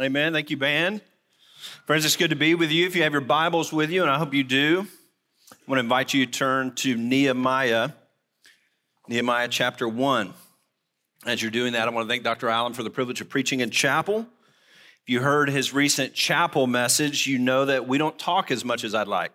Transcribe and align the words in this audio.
Amen. 0.00 0.32
Thank 0.32 0.48
you, 0.48 0.56
band. 0.56 1.02
Friends, 1.84 2.06
it's 2.06 2.16
good 2.16 2.30
to 2.30 2.36
be 2.36 2.54
with 2.54 2.70
you. 2.70 2.86
If 2.86 2.96
you 2.96 3.02
have 3.02 3.12
your 3.12 3.20
Bibles 3.20 3.74
with 3.74 3.90
you, 3.90 4.00
and 4.00 4.10
I 4.10 4.16
hope 4.16 4.32
you 4.32 4.42
do, 4.42 4.86
I 5.50 5.56
want 5.66 5.76
to 5.76 5.80
invite 5.80 6.14
you 6.14 6.24
to 6.24 6.32
turn 6.32 6.74
to 6.76 6.96
Nehemiah, 6.96 7.90
Nehemiah 9.06 9.48
chapter 9.48 9.86
1. 9.86 10.32
As 11.26 11.42
you're 11.42 11.50
doing 11.50 11.74
that, 11.74 11.88
I 11.88 11.90
want 11.90 12.08
to 12.08 12.10
thank 12.10 12.24
Dr. 12.24 12.48
Allen 12.48 12.72
for 12.72 12.82
the 12.82 12.88
privilege 12.88 13.20
of 13.20 13.28
preaching 13.28 13.60
in 13.60 13.68
chapel. 13.68 14.20
If 15.02 15.08
you 15.12 15.20
heard 15.20 15.50
his 15.50 15.74
recent 15.74 16.14
chapel 16.14 16.66
message, 16.66 17.26
you 17.26 17.38
know 17.38 17.66
that 17.66 17.86
we 17.86 17.98
don't 17.98 18.18
talk 18.18 18.50
as 18.50 18.64
much 18.64 18.84
as 18.84 18.94
I'd 18.94 19.08
like. 19.08 19.34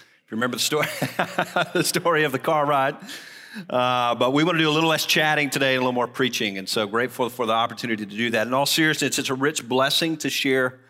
If 0.00 0.32
you 0.32 0.36
remember 0.36 0.56
the 0.56 0.62
story, 0.62 0.88
the 1.74 1.84
story 1.84 2.24
of 2.24 2.32
the 2.32 2.40
car 2.40 2.66
ride, 2.66 2.96
uh, 3.70 4.14
but 4.14 4.32
we 4.32 4.44
want 4.44 4.56
to 4.56 4.62
do 4.62 4.68
a 4.68 4.72
little 4.72 4.90
less 4.90 5.06
chatting 5.06 5.50
today 5.50 5.74
and 5.74 5.78
a 5.78 5.80
little 5.80 5.92
more 5.92 6.08
preaching. 6.08 6.58
And 6.58 6.68
so 6.68 6.86
grateful 6.86 7.28
for 7.28 7.46
the 7.46 7.52
opportunity 7.52 8.04
to 8.04 8.16
do 8.16 8.30
that. 8.30 8.46
In 8.46 8.54
all 8.54 8.66
seriousness, 8.66 9.18
it's 9.18 9.30
a 9.30 9.34
rich 9.34 9.66
blessing 9.66 10.16
to 10.18 10.30
share 10.30 10.80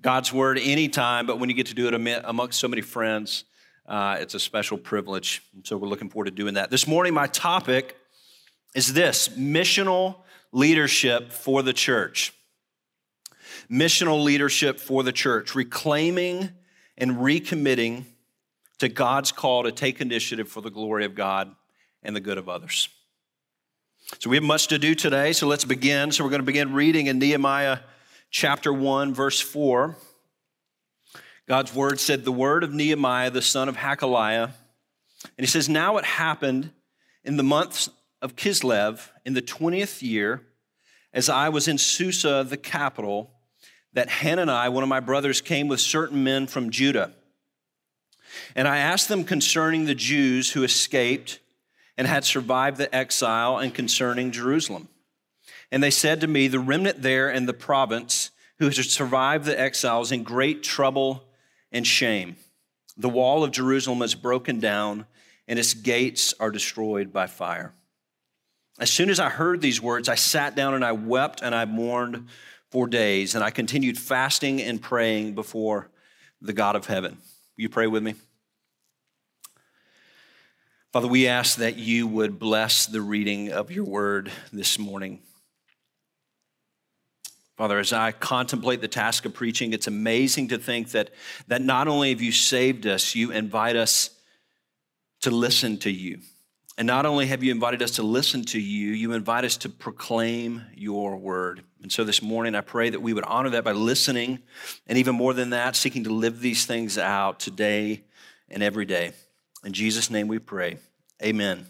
God's 0.00 0.32
word 0.32 0.58
anytime, 0.58 1.26
but 1.26 1.38
when 1.38 1.48
you 1.48 1.54
get 1.54 1.66
to 1.66 1.74
do 1.74 1.88
it 1.88 2.22
amongst 2.24 2.60
so 2.60 2.68
many 2.68 2.82
friends, 2.82 3.44
uh, 3.86 4.18
it's 4.20 4.34
a 4.34 4.40
special 4.40 4.78
privilege. 4.78 5.42
And 5.54 5.66
so 5.66 5.76
we're 5.76 5.88
looking 5.88 6.08
forward 6.08 6.26
to 6.26 6.30
doing 6.30 6.54
that. 6.54 6.70
This 6.70 6.86
morning, 6.86 7.14
my 7.14 7.26
topic 7.26 7.96
is 8.74 8.92
this 8.92 9.28
missional 9.30 10.16
leadership 10.52 11.32
for 11.32 11.62
the 11.62 11.72
church. 11.72 12.32
Missional 13.70 14.22
leadership 14.22 14.78
for 14.78 15.02
the 15.02 15.12
church, 15.12 15.54
reclaiming 15.54 16.50
and 16.96 17.16
recommitting 17.16 18.04
to 18.78 18.88
God's 18.88 19.32
call 19.32 19.64
to 19.64 19.72
take 19.72 20.00
initiative 20.00 20.48
for 20.48 20.60
the 20.60 20.70
glory 20.70 21.04
of 21.04 21.14
God 21.14 21.54
and 22.02 22.14
the 22.14 22.20
good 22.20 22.38
of 22.38 22.48
others. 22.48 22.88
So 24.18 24.30
we 24.30 24.36
have 24.36 24.44
much 24.44 24.68
to 24.68 24.78
do 24.78 24.94
today, 24.94 25.32
so 25.32 25.46
let's 25.46 25.64
begin. 25.64 26.12
So 26.12 26.24
we're 26.24 26.30
going 26.30 26.40
to 26.40 26.46
begin 26.46 26.72
reading 26.72 27.08
in 27.08 27.18
Nehemiah 27.18 27.80
chapter 28.30 28.72
1, 28.72 29.12
verse 29.14 29.40
4. 29.40 29.96
God's 31.46 31.74
word 31.74 32.00
said, 32.00 32.24
The 32.24 32.32
word 32.32 32.64
of 32.64 32.72
Nehemiah, 32.72 33.30
the 33.30 33.42
son 33.42 33.68
of 33.68 33.76
Hacaliah. 33.76 34.44
And 34.44 34.52
he 35.38 35.46
says, 35.46 35.68
Now 35.68 35.98
it 35.98 36.04
happened 36.04 36.70
in 37.24 37.36
the 37.36 37.42
month 37.42 37.88
of 38.22 38.36
Kislev, 38.36 39.08
in 39.24 39.34
the 39.34 39.42
20th 39.42 40.02
year, 40.02 40.42
as 41.12 41.28
I 41.28 41.48
was 41.48 41.68
in 41.68 41.78
Susa, 41.78 42.44
the 42.48 42.56
capital, 42.56 43.30
that 43.92 44.10
Hanani, 44.10 44.68
one 44.68 44.82
of 44.82 44.88
my 44.88 45.00
brothers, 45.00 45.40
came 45.40 45.68
with 45.68 45.80
certain 45.80 46.22
men 46.24 46.46
from 46.46 46.70
Judah. 46.70 47.12
And 48.54 48.68
I 48.68 48.78
asked 48.78 49.08
them 49.08 49.24
concerning 49.24 49.84
the 49.84 49.94
Jews 49.94 50.52
who 50.52 50.62
escaped 50.62 51.40
and 51.98 52.06
had 52.06 52.24
survived 52.24 52.78
the 52.78 52.94
exile 52.94 53.58
and 53.58 53.74
concerning 53.74 54.30
Jerusalem. 54.30 54.88
And 55.70 55.82
they 55.82 55.90
said 55.90 56.20
to 56.22 56.28
me, 56.28 56.46
The 56.46 56.60
remnant 56.60 57.02
there 57.02 57.28
in 57.28 57.44
the 57.44 57.52
province 57.52 58.30
who 58.60 58.66
has 58.66 58.90
survived 58.90 59.44
the 59.44 59.60
exiles 59.60 60.12
in 60.12 60.22
great 60.22 60.62
trouble 60.62 61.24
and 61.72 61.86
shame. 61.86 62.36
The 62.96 63.08
wall 63.08 63.44
of 63.44 63.50
Jerusalem 63.50 64.00
is 64.02 64.14
broken 64.14 64.60
down, 64.60 65.06
and 65.46 65.58
its 65.58 65.74
gates 65.74 66.32
are 66.40 66.50
destroyed 66.50 67.12
by 67.12 67.26
fire. 67.26 67.74
As 68.78 68.90
soon 68.90 69.10
as 69.10 69.18
I 69.18 69.28
heard 69.28 69.60
these 69.60 69.82
words, 69.82 70.08
I 70.08 70.14
sat 70.14 70.54
down 70.54 70.74
and 70.74 70.84
I 70.84 70.92
wept 70.92 71.42
and 71.42 71.54
I 71.54 71.64
mourned 71.64 72.28
for 72.70 72.86
days, 72.86 73.34
and 73.34 73.42
I 73.42 73.50
continued 73.50 73.98
fasting 73.98 74.60
and 74.60 74.80
praying 74.80 75.34
before 75.34 75.90
the 76.40 76.52
God 76.52 76.76
of 76.76 76.86
heaven. 76.86 77.12
Will 77.56 77.62
you 77.62 77.68
pray 77.68 77.86
with 77.86 78.02
me? 78.02 78.14
Father, 80.90 81.06
we 81.06 81.28
ask 81.28 81.58
that 81.58 81.76
you 81.76 82.06
would 82.06 82.38
bless 82.38 82.86
the 82.86 83.02
reading 83.02 83.52
of 83.52 83.70
your 83.70 83.84
word 83.84 84.32
this 84.54 84.78
morning. 84.78 85.20
Father, 87.58 87.78
as 87.78 87.92
I 87.92 88.12
contemplate 88.12 88.80
the 88.80 88.88
task 88.88 89.26
of 89.26 89.34
preaching, 89.34 89.74
it's 89.74 89.86
amazing 89.86 90.48
to 90.48 90.56
think 90.56 90.92
that, 90.92 91.10
that 91.46 91.60
not 91.60 91.88
only 91.88 92.08
have 92.08 92.22
you 92.22 92.32
saved 92.32 92.86
us, 92.86 93.14
you 93.14 93.32
invite 93.32 93.76
us 93.76 94.08
to 95.20 95.30
listen 95.30 95.76
to 95.80 95.90
you. 95.90 96.20
And 96.78 96.86
not 96.86 97.04
only 97.04 97.26
have 97.26 97.44
you 97.44 97.52
invited 97.52 97.82
us 97.82 97.90
to 97.96 98.02
listen 98.02 98.42
to 98.46 98.58
you, 98.58 98.92
you 98.92 99.12
invite 99.12 99.44
us 99.44 99.58
to 99.58 99.68
proclaim 99.68 100.62
your 100.74 101.18
word. 101.18 101.64
And 101.82 101.92
so 101.92 102.02
this 102.02 102.22
morning, 102.22 102.54
I 102.54 102.62
pray 102.62 102.88
that 102.88 103.02
we 103.02 103.12
would 103.12 103.24
honor 103.24 103.50
that 103.50 103.64
by 103.64 103.72
listening, 103.72 104.38
and 104.86 104.96
even 104.96 105.14
more 105.16 105.34
than 105.34 105.50
that, 105.50 105.76
seeking 105.76 106.04
to 106.04 106.10
live 106.10 106.40
these 106.40 106.64
things 106.64 106.96
out 106.96 107.40
today 107.40 108.04
and 108.48 108.62
every 108.62 108.86
day. 108.86 109.12
In 109.64 109.72
Jesus' 109.72 110.10
name 110.10 110.28
we 110.28 110.38
pray. 110.38 110.78
Amen. 111.22 111.66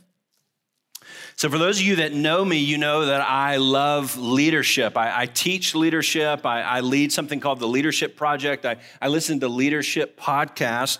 So, 1.36 1.48
for 1.48 1.56
those 1.56 1.78
of 1.78 1.86
you 1.86 1.96
that 1.96 2.12
know 2.12 2.44
me, 2.44 2.58
you 2.58 2.78
know 2.78 3.06
that 3.06 3.20
I 3.20 3.56
love 3.56 4.18
leadership. 4.18 4.96
I, 4.96 5.22
I 5.22 5.26
teach 5.26 5.74
leadership. 5.74 6.44
I, 6.44 6.62
I, 6.62 6.80
lead 6.80 7.12
something 7.12 7.40
called 7.40 7.60
the 7.60 7.68
Leadership 7.68 8.16
Project. 8.16 8.66
I, 8.66 8.76
I 9.00 9.08
listen 9.08 9.40
to 9.40 9.48
leadership 9.48 10.20
podcasts. 10.20 10.98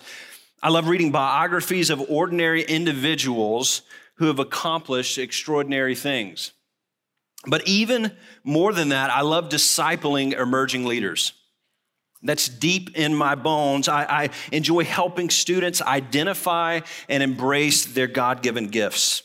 I 0.63 0.69
love 0.69 0.87
reading 0.87 1.11
biographies 1.11 1.89
of 1.89 2.01
ordinary 2.09 2.63
individuals 2.63 3.83
who 4.15 4.25
have 4.25 4.39
accomplished 4.39 5.17
extraordinary 5.17 5.95
things. 5.95 6.51
But 7.45 7.67
even 7.67 8.11
more 8.43 8.73
than 8.73 8.89
that, 8.89 9.09
I 9.09 9.21
love 9.21 9.49
discipling 9.49 10.33
emerging 10.33 10.85
leaders. 10.85 11.33
That's 12.21 12.49
deep 12.49 12.97
in 12.97 13.15
my 13.15 13.35
bones. 13.35 13.87
I, 13.87 14.03
I 14.03 14.29
enjoy 14.51 14.83
helping 14.83 15.29
students 15.29 15.81
identify 15.81 16.81
and 17.07 17.23
embrace 17.23 17.85
their 17.85 18.07
God 18.07 18.41
given 18.41 18.67
gifts. 18.67 19.23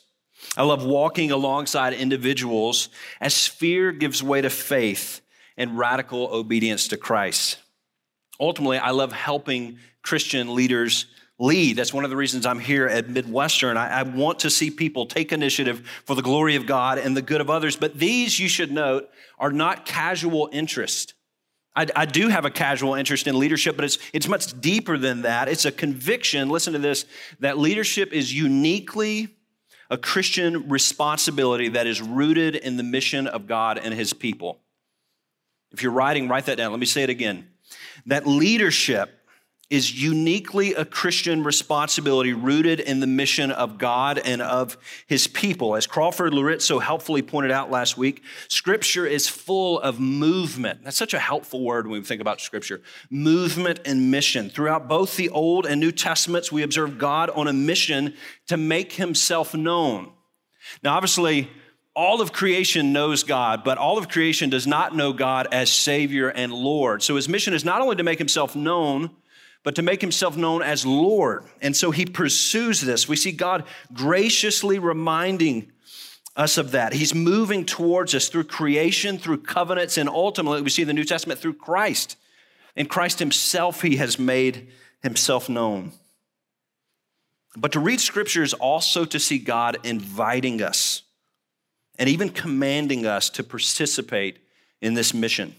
I 0.57 0.63
love 0.63 0.85
walking 0.85 1.33
alongside 1.33 1.95
individuals 1.95 2.89
as 3.21 3.47
fear 3.47 3.91
gives 3.91 4.23
way 4.23 4.41
to 4.43 4.51
faith 4.51 5.21
and 5.57 5.77
radical 5.77 6.29
obedience 6.33 6.89
to 6.89 6.97
Christ. 6.97 7.59
Ultimately, 8.39 8.79
I 8.79 8.91
love 8.91 9.13
helping 9.13 9.79
Christian 10.03 10.55
leaders 10.55 11.07
lead. 11.39 11.77
That's 11.77 11.93
one 11.93 12.05
of 12.05 12.11
the 12.11 12.17
reasons 12.17 12.47
I'm 12.47 12.61
here 12.61 12.87
at 12.87 13.09
Midwestern. 13.09 13.77
I, 13.77 14.01
I, 14.01 14.03
want 14.03 14.41
to 14.41 14.51
see 14.51 14.71
people 14.71 15.07
take 15.07 15.33
initiative 15.33 15.89
for 16.05 16.15
the 16.15 16.23
glory 16.23 16.55
of 16.55 16.67
God 16.67 16.99
and 16.99 17.17
the 17.17 17.23
good 17.23 17.41
of 17.41 17.51
others. 17.51 17.75
But 17.75 17.99
these, 17.99 18.39
you 18.39 18.49
should 18.49 18.71
note, 18.71 19.09
are 19.39 19.51
not 19.51 19.85
casual 19.85 20.49
interest. 20.53 21.14
I, 21.77 21.87
I, 21.97 22.07
do 22.07 22.29
have 22.29 22.45
a 22.45 22.51
casual 22.51 22.95
interest 22.95 23.27
in 23.27 23.39
leadership, 23.39 23.75
but 23.75 23.85
it's, 23.85 23.99
it's 24.13 24.29
much 24.29 24.61
deeper 24.61 24.97
than 24.97 25.23
that. 25.23 25.49
It's 25.49 25.65
a 25.65 25.73
conviction, 25.73 26.49
listen 26.49 26.73
to 26.73 26.79
this, 26.79 27.05
that 27.41 27.59
leadership 27.59 28.13
is 28.13 28.33
uniquely 28.33 29.29
a 29.91 29.99
Christian 29.99 30.69
responsibility 30.69 31.69
that 31.71 31.87
is 31.87 32.01
rooted 32.01 32.55
in 32.55 32.77
the 32.77 32.83
mission 32.83 33.27
of 33.27 33.47
God 33.47 33.79
and 33.79 33.93
his 33.93 34.13
people. 34.13 34.61
If 35.73 35.83
you're 35.83 35.93
writing, 35.93 36.29
write 36.29 36.47
that 36.47 36.57
down. 36.57 36.71
Let 36.71 36.81
me 36.81 36.87
say 36.87 37.03
it 37.03 37.11
again. 37.11 37.49
That 38.07 38.27
leadership 38.27 39.24
is 39.71 40.03
uniquely 40.03 40.75
a 40.75 40.85
Christian 40.85 41.43
responsibility 41.43 42.33
rooted 42.33 42.81
in 42.81 43.01
the 43.01 43.07
mission 43.07 43.51
of 43.51 43.79
God 43.79 44.19
and 44.19 44.43
of 44.43 44.77
his 45.07 45.27
people. 45.27 45.75
As 45.75 45.87
Crawford 45.87 46.35
Loritts 46.35 46.65
so 46.65 46.79
helpfully 46.79 47.23
pointed 47.23 47.51
out 47.51 47.71
last 47.71 47.97
week, 47.97 48.23
scripture 48.49 49.07
is 49.07 49.27
full 49.27 49.81
of 49.81 49.99
movement. 49.99 50.85
That's 50.85 50.97
such 50.97 51.15
a 51.15 51.19
helpful 51.19 51.65
word 51.65 51.87
when 51.87 52.01
we 52.01 52.05
think 52.05 52.21
about 52.21 52.41
scripture. 52.41 52.83
Movement 53.11 53.81
and 53.87 54.11
mission. 54.11 54.51
Throughout 54.51 54.87
both 54.87 55.17
the 55.17 55.31
Old 55.31 55.67
and 55.67 55.81
New 55.81 55.93
Testaments, 55.93 56.53
we 56.53 56.63
observe 56.63 56.99
God 56.99 57.31
on 57.31 57.49
a 57.49 57.53
mission 57.53 58.15
to 58.49 58.57
make 58.57 58.93
himself 58.93 59.55
known. 59.55 60.13
Now, 60.83 60.95
obviously, 60.95 61.49
all 61.97 62.21
of 62.21 62.33
creation 62.33 62.93
knows 62.93 63.23
God, 63.23 63.63
but 63.65 63.79
all 63.79 63.99
of 63.99 64.09
creation 64.09 64.51
does 64.51 64.67
not 64.67 64.95
know 64.95 65.13
God 65.13 65.47
as 65.53 65.71
Savior 65.71 66.29
and 66.29 66.53
Lord. 66.53 67.03
So 67.03 67.17
his 67.17 67.29
mission 67.29 67.55
is 67.55 67.65
not 67.65 67.81
only 67.81 67.97
to 67.97 68.03
make 68.03 68.19
himself 68.19 68.57
known, 68.57 69.11
but 69.65 69.75
to 69.75 69.83
make 69.83 70.01
himself 70.01 70.37
known 70.37 70.63
as 70.63 70.87
Lord. 70.87 71.43
And 71.61 71.75
so 71.75 71.91
he 71.91 72.07
pursues 72.07 72.81
this. 72.83 73.09
We 73.09 73.17
see 73.17 73.33
God 73.33 73.65
graciously 73.93 74.79
reminding 74.79 75.73
us 76.37 76.59
of 76.59 76.73
that. 76.73 76.93
He's 76.93 77.15
moving 77.15 77.65
towards 77.65 78.15
us 78.15 78.29
through 78.29 78.45
creation, 78.45 79.19
through 79.19 79.39
covenants, 79.39 79.97
and 79.97 80.09
ultimately 80.09 80.63
we 80.63 80.71
see 80.71 80.85
the 80.85 80.93
New 80.93 81.05
Testament 81.05 81.41
through 81.41 81.55
Christ. 81.55 82.17
In 82.77 82.87
Christ 82.87 83.19
himself, 83.19 83.83
he 83.83 83.97
has 83.97 84.19
made 84.19 84.69
himself 85.03 85.49
known. 85.49 85.93
But 87.57 87.73
to 87.73 87.81
read 87.81 88.01
scripture 88.01 88.43
is 88.43 88.53
also 88.53 89.05
to 89.05 89.19
see 89.19 89.39
God 89.39 89.79
inviting 89.85 90.61
us 90.61 91.03
and 91.99 92.09
even 92.09 92.29
commanding 92.29 93.07
us 93.07 93.31
to 93.31 93.45
participate 93.45 94.39
in 94.81 94.95
this 94.95 95.15
mission. 95.15 95.55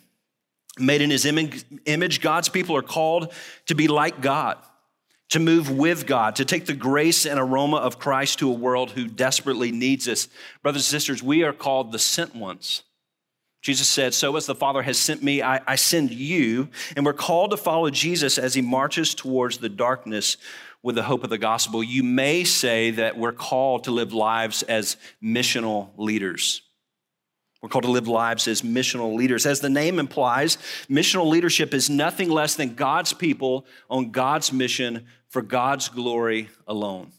Made 0.78 1.02
in 1.02 1.10
his 1.10 1.26
image, 1.26 2.22
God's 2.22 2.50
people 2.50 2.76
are 2.76 2.82
called 2.82 3.34
to 3.68 3.76
be 3.76 3.88
like 3.88 4.22
God, 4.22 4.58
to 5.30 5.40
move 5.40 5.70
with 5.70 6.06
God, 6.06 6.36
to 6.36 6.46
take 6.46 6.66
the 6.66 6.74
grace 6.74 7.26
and 7.26 7.40
aroma 7.40 7.78
of 7.78 7.98
Christ 7.98 8.40
to 8.40 8.50
a 8.50 8.54
world 8.54 8.92
who 8.92 9.08
desperately 9.08 9.72
needs 9.72 10.08
us. 10.08 10.28
Brothers 10.64 10.82
and 10.82 11.02
sisters, 11.02 11.24
we 11.24 11.44
are 11.44 11.54
called 11.54 11.92
the 11.92 12.00
sent 12.00 12.36
ones. 12.36 12.84
Jesus 13.66 13.88
said, 13.88 14.14
So 14.14 14.36
as 14.36 14.46
the 14.46 14.54
Father 14.54 14.84
has 14.84 15.00
sent 15.00 15.24
me, 15.24 15.42
I, 15.42 15.60
I 15.66 15.76
send 15.76 16.12
you. 16.12 16.70
And 16.96 17.04
we're 17.04 17.14
called 17.14 17.50
to 17.50 17.58
follow 17.58 17.90
Jesus 17.90 18.38
as 18.38 18.54
he 18.54 18.62
marches 18.62 19.16
towards 19.16 19.58
the 19.58 19.70
darkness 19.70 20.38
with 20.84 20.94
the 20.94 21.02
hope 21.02 21.24
of 21.24 21.32
the 21.32 21.40
gospel. 21.40 21.84
You 21.84 22.04
may 22.04 22.44
say 22.44 22.92
that 22.92 23.18
we're 23.18 23.32
called 23.32 23.86
to 23.86 23.92
live 23.92 24.14
lives 24.14 24.62
as 24.62 24.98
missional 25.24 25.90
leaders. 25.98 26.62
We're 27.66 27.70
called 27.70 27.86
to 27.86 27.90
live 27.90 28.08
lives 28.08 28.48
as 28.48 28.62
missional 28.62 29.16
leaders. 29.16 29.48
As 29.48 29.60
the 29.60 29.72
name 29.72 29.98
implies, 29.98 30.60
missional 30.88 31.26
leadership 31.26 31.74
is 31.74 31.90
nothing 31.90 32.30
less 32.30 32.54
than 32.54 32.76
God's 32.76 33.12
people 33.12 33.66
on 33.90 34.12
God's 34.12 34.54
mission 34.54 35.08
for 35.30 35.42
God's 35.42 35.90
glory 35.90 36.50
alone. 36.68 37.12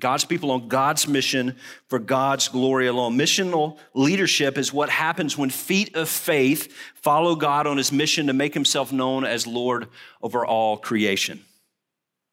God's 0.00 0.24
people 0.24 0.50
on 0.50 0.66
God's 0.66 1.06
mission 1.06 1.54
for 1.86 2.00
God's 2.00 2.48
glory 2.48 2.88
alone. 2.88 3.16
Missional 3.16 3.78
leadership 3.94 4.58
is 4.58 4.72
what 4.72 4.90
happens 4.90 5.38
when 5.38 5.50
feet 5.50 5.94
of 5.94 6.08
faith 6.08 6.76
follow 6.96 7.36
God 7.36 7.68
on 7.68 7.76
his 7.76 7.92
mission 7.92 8.26
to 8.26 8.32
make 8.32 8.54
himself 8.54 8.90
known 8.90 9.24
as 9.24 9.46
Lord 9.46 9.86
over 10.20 10.44
all 10.44 10.78
creation. 10.78 11.44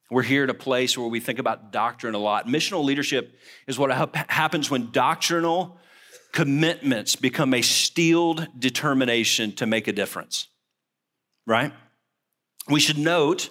We're 0.09 0.23
here 0.23 0.43
at 0.43 0.49
a 0.49 0.55
place 0.55 0.97
where 0.97 1.07
we 1.07 1.19
think 1.19 1.37
about 1.37 1.71
doctrine 1.71 2.15
a 2.15 2.17
lot. 2.17 2.47
Missional 2.47 2.83
leadership 2.83 3.37
is 3.67 3.77
what 3.77 3.91
happens 4.27 4.71
when 4.71 4.89
doctrinal 4.89 5.77
commitments 6.31 7.15
become 7.15 7.53
a 7.53 7.61
steeled 7.61 8.47
determination 8.57 9.51
to 9.53 9.65
make 9.65 9.87
a 9.87 9.93
difference, 9.93 10.47
right? 11.45 11.73
We 12.67 12.79
should 12.79 12.97
note, 12.97 13.49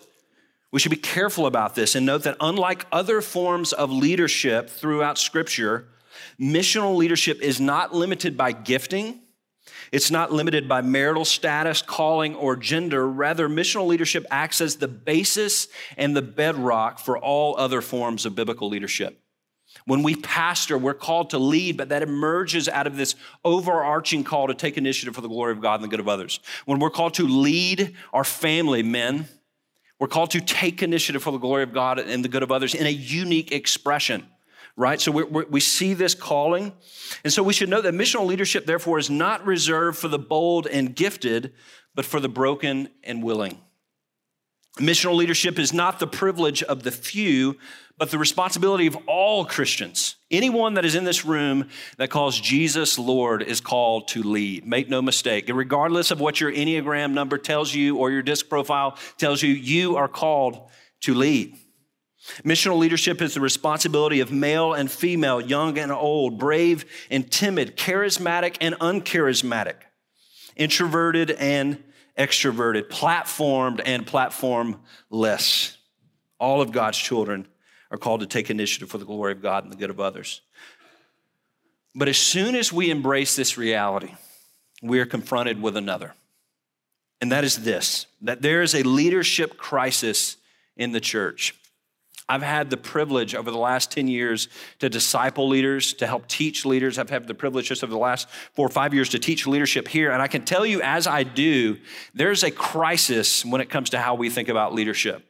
we 0.71 0.79
should 0.79 0.91
be 0.91 0.97
careful 0.97 1.47
about 1.47 1.75
this 1.75 1.95
and 1.95 2.07
note 2.07 2.23
that 2.23 2.37
unlike 2.41 2.87
other 2.93 3.21
forms 3.21 3.73
of 3.73 3.91
leadership 3.91 4.71
throughout 4.71 5.19
Scripture, 5.19 5.89
missional 6.41 6.97
leadership 6.97 7.41
is 7.41 7.61
not 7.61 7.95
limited 7.95 8.37
by 8.37 8.53
gifting. 8.53 9.21
It's 9.91 10.11
not 10.11 10.33
limited 10.33 10.69
by 10.69 10.83
marital 10.83 11.25
status, 11.25 11.83
calling, 11.83 12.35
or 12.35 12.57
gender. 12.57 13.09
Rather, 13.09 13.49
missional 13.49 13.87
leadership 13.87 14.27
acts 14.31 14.61
as 14.61 14.77
the 14.77 14.89
basis 14.89 15.69
and 15.97 16.15
the 16.15 16.23
bedrock 16.23 16.99
for 16.99 17.19
all 17.19 17.57
other 17.59 17.81
forms 17.81 18.27
of 18.27 18.35
biblical 18.35 18.69
leadership. 18.69 19.21
When 19.85 20.03
we 20.03 20.17
pastor, 20.17 20.77
we're 20.79 20.95
called 20.95 21.31
to 21.31 21.39
lead, 21.39 21.77
but 21.77 21.91
that 21.91 22.03
emerges 22.03 22.69
out 22.69 22.87
of 22.87 22.97
this 22.97 23.15
overarching 23.45 24.25
call 24.25 24.49
to 24.49 24.55
take 24.55 24.77
initiative 24.77 25.15
for 25.15 25.21
the 25.21 25.29
glory 25.29 25.53
of 25.53 25.61
God 25.61 25.75
and 25.75 25.85
the 25.85 25.89
good 25.89 26.01
of 26.01 26.09
others. 26.09 26.41
When 26.65 26.79
we're 26.79 26.91
called 26.91 27.15
to 27.15 27.27
lead 27.27 27.95
our 28.13 28.25
family, 28.25 28.83
men, 28.83 29.29
we're 29.99 30.09
called 30.09 30.31
to 30.33 30.41
take 30.41 30.83
initiative 30.83 31.23
for 31.23 31.33
the 31.33 31.39
glory 31.39 31.63
of 31.63 31.73
God 31.73 31.99
and 31.99 32.25
the 32.25 32.29
good 32.29 32.43
of 32.43 32.53
others 32.53 32.75
in 32.75 32.87
a 32.87 32.91
unique 32.91 33.51
expression, 33.53 34.27
right? 34.77 35.01
So 35.01 35.11
we 35.11 35.25
we 35.25 35.61
see 35.61 35.95
this 35.95 36.15
calling. 36.15 36.73
And 37.25 37.33
so 37.33 37.43
we 37.43 37.53
should 37.53 37.69
know 37.69 37.81
that 37.81 37.95
missional 37.95 38.27
leadership, 38.27 38.65
therefore, 38.65 38.99
is 38.99 39.11
not 39.11 39.45
reserved 39.45 39.99
for 39.99 40.09
the 40.09 40.19
bold 40.19 40.67
and 40.67 40.95
gifted, 40.95 41.53
but 41.95 42.05
for 42.05 42.21
the 42.21 42.29
broken 42.29 42.89
and 43.03 43.23
willing. 43.23 43.61
Missional 44.77 45.17
leadership 45.17 45.59
is 45.59 45.73
not 45.73 45.99
the 45.99 46.07
privilege 46.07 46.63
of 46.63 46.85
the 46.85 46.93
few, 46.93 47.57
but 47.99 48.11
the 48.13 48.19
responsibility 48.19 48.87
of 48.87 48.97
all 49.09 49.45
Christians. 49.45 50.15
Anyone 50.31 50.75
that 50.75 50.85
is 50.85 50.95
in 50.95 51.03
this 51.03 51.25
room 51.25 51.69
that 51.97 52.11
calls 52.11 52.39
Jesus 52.39 52.97
Lord 52.97 53.43
is 53.43 53.61
called 53.61 54.07
to 54.09 54.23
lead. 54.23 54.65
Make 54.65 54.89
no 54.89 55.03
mistake. 55.03 55.51
Regardless 55.53 56.13
of 56.13 56.21
what 56.21 56.41
your 56.41 56.53
Enneagram 56.53 57.13
number 57.13 57.39
tells 57.39 57.75
you 57.75 57.97
or 57.97 58.13
your 58.13 58.23
disc 58.23 58.49
profile 58.49 58.97
tells 59.17 59.43
you, 59.43 59.53
you 59.53 59.97
are 59.97 60.07
called 60.07 60.71
to 61.01 61.15
lead. 61.15 61.57
Missional 62.45 62.79
leadership 62.79 63.21
is 63.21 63.35
the 63.35 63.41
responsibility 63.41 64.21
of 64.21 64.31
male 64.31 64.75
and 64.75 64.91
female, 64.91 65.41
young 65.41 65.79
and 65.79 65.91
old, 65.91 66.39
brave 66.39 66.85
and 67.11 67.31
timid, 67.31 67.77
charismatic 67.77 68.57
and 68.61 68.75
uncharismatic, 68.77 69.77
introverted 70.57 71.31
and 71.33 71.83
extroverted, 72.19 72.89
platformed 72.89 73.81
and 73.85 74.07
platformless. 74.07 75.77
All 76.39 76.61
of 76.61 76.73
God's 76.73 76.99
children 76.99 77.47
are 77.91 77.99
called 77.99 78.21
to 78.21 78.27
take 78.27 78.51
initiative 78.51 78.91
for 78.91 78.99
the 78.99 79.05
glory 79.05 79.33
of 79.33 79.41
God 79.41 79.65
and 79.65 79.73
the 79.73 79.77
good 79.77 79.91
of 79.91 80.01
others. 80.01 80.41
But 81.95 82.09
as 82.09 82.19
soon 82.19 82.55
as 82.55 82.73
we 82.73 82.91
embrace 82.91 83.35
this 83.35 83.57
reality, 83.57 84.15
we 84.83 85.01
are 85.01 85.07
confronted 85.07 85.63
with 85.63 85.77
another. 85.77 86.15
And 87.21 87.33
that 87.33 87.45
is 87.45 87.65
this 87.65 88.07
that 88.21 88.43
there 88.43 88.63
is 88.63 88.75
a 88.75 88.83
leadership 88.83 89.57
crisis 89.57 90.37
in 90.77 90.93
the 90.93 91.01
church. 91.01 91.55
I've 92.29 92.43
had 92.43 92.69
the 92.69 92.77
privilege 92.77 93.35
over 93.35 93.51
the 93.51 93.59
last 93.59 93.91
10 93.91 94.07
years 94.07 94.49
to 94.81 94.91
disciple 94.91 95.49
leaders, 95.49 95.95
to 95.95 96.07
help 96.07 96.27
teach 96.29 96.67
leaders. 96.67 96.99
I've 96.99 97.09
had 97.09 97.27
the 97.27 97.35
privilege 97.35 97.69
just 97.69 97.83
over 97.83 97.91
the 97.91 97.99
last 97.99 98.29
four 98.55 98.67
or 98.67 98.71
five 98.71 98.93
years 98.93 99.09
to 99.11 99.19
teach 99.19 99.47
leadership 99.47 99.89
here. 99.89 100.11
And 100.11 100.21
I 100.21 100.29
can 100.29 100.45
tell 100.45 100.67
you, 100.67 100.83
as 100.83 101.07
I 101.07 101.23
do, 101.23 101.79
there's 102.15 102.43
a 102.43 102.51
crisis 102.51 103.45
when 103.45 103.61
it 103.61 103.71
comes 103.71 103.91
to 103.91 103.99
how 103.99 104.15
we 104.15 104.29
think 104.29 104.49
about 104.49 104.75
leadership. 104.75 105.25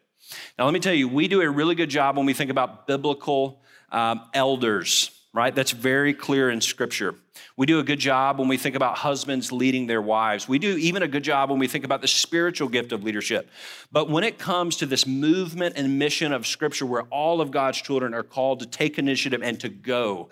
Now, 0.58 0.64
let 0.64 0.74
me 0.74 0.80
tell 0.80 0.94
you, 0.94 1.08
we 1.08 1.28
do 1.28 1.40
a 1.40 1.48
really 1.48 1.74
good 1.74 1.88
job 1.88 2.16
when 2.16 2.26
we 2.26 2.34
think 2.34 2.50
about 2.50 2.86
biblical 2.86 3.62
um, 3.90 4.22
elders, 4.34 5.10
right? 5.38 5.54
That's 5.54 5.70
very 5.70 6.14
clear 6.14 6.50
in 6.50 6.60
Scripture. 6.60 7.14
We 7.56 7.64
do 7.64 7.78
a 7.78 7.84
good 7.84 8.00
job 8.00 8.40
when 8.40 8.48
we 8.48 8.56
think 8.56 8.74
about 8.74 8.98
husbands 8.98 9.52
leading 9.52 9.86
their 9.86 10.02
wives. 10.02 10.48
We 10.48 10.58
do 10.58 10.76
even 10.76 11.04
a 11.04 11.08
good 11.08 11.22
job 11.22 11.48
when 11.48 11.60
we 11.60 11.68
think 11.68 11.84
about 11.84 12.00
the 12.00 12.08
spiritual 12.08 12.68
gift 12.68 12.90
of 12.90 13.04
leadership. 13.04 13.48
But 13.92 14.10
when 14.10 14.24
it 14.24 14.36
comes 14.36 14.78
to 14.78 14.86
this 14.86 15.06
movement 15.06 15.74
and 15.76 15.96
mission 15.96 16.32
of 16.32 16.44
Scripture 16.44 16.86
where 16.86 17.02
all 17.02 17.40
of 17.40 17.52
God's 17.52 17.80
children 17.80 18.14
are 18.14 18.24
called 18.24 18.58
to 18.60 18.66
take 18.66 18.98
initiative 18.98 19.40
and 19.40 19.60
to 19.60 19.68
go, 19.68 20.28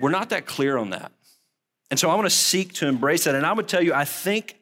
we're 0.00 0.10
not 0.10 0.30
that 0.30 0.46
clear 0.46 0.78
on 0.78 0.90
that. 0.90 1.12
And 1.90 2.00
so 2.00 2.08
I 2.08 2.14
want 2.14 2.24
to 2.24 2.34
seek 2.34 2.72
to 2.74 2.88
embrace 2.88 3.24
that. 3.24 3.34
And 3.34 3.44
I 3.44 3.52
would 3.52 3.68
tell 3.68 3.82
you, 3.82 3.92
I 3.92 4.06
think 4.06 4.56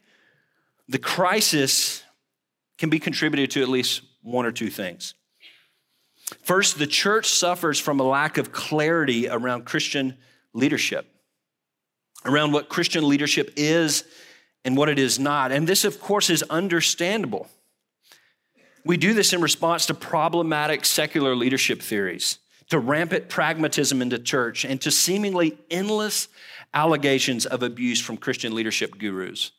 the 0.88 0.98
crisis 0.98 2.02
can 2.76 2.90
be 2.90 2.98
contributed 2.98 3.52
to 3.52 3.62
at 3.62 3.68
least 3.68 4.02
one 4.22 4.46
or 4.46 4.50
two 4.50 4.68
things. 4.68 5.14
First, 6.42 6.78
the 6.78 6.86
church 6.86 7.28
suffers 7.28 7.78
from 7.78 8.00
a 8.00 8.04
lack 8.04 8.38
of 8.38 8.52
clarity 8.52 9.28
around 9.28 9.64
Christian 9.64 10.16
leadership 10.52 11.06
around 12.24 12.52
what 12.52 12.68
Christian 12.68 13.08
leadership 13.08 13.52
is 13.56 14.04
and 14.64 14.76
what 14.76 14.88
it 14.88 14.98
is 14.98 15.18
not. 15.18 15.52
And 15.52 15.66
this, 15.66 15.84
of 15.84 16.00
course, 16.00 16.30
is 16.30 16.42
understandable. 16.44 17.48
We 18.84 18.96
do 18.96 19.14
this 19.14 19.32
in 19.32 19.40
response 19.40 19.86
to 19.86 19.94
problematic 19.94 20.84
secular 20.84 21.34
leadership 21.36 21.82
theories, 21.82 22.38
to 22.70 22.78
rampant 22.78 23.28
pragmatism 23.28 24.02
in 24.02 24.08
the 24.08 24.18
church, 24.18 24.64
and 24.64 24.80
to 24.80 24.90
seemingly 24.90 25.58
endless 25.70 26.28
allegations 26.74 27.46
of 27.46 27.62
abuse 27.62 28.00
from 28.00 28.16
Christian 28.16 28.54
leadership 28.54 28.98
gurus. 28.98 29.52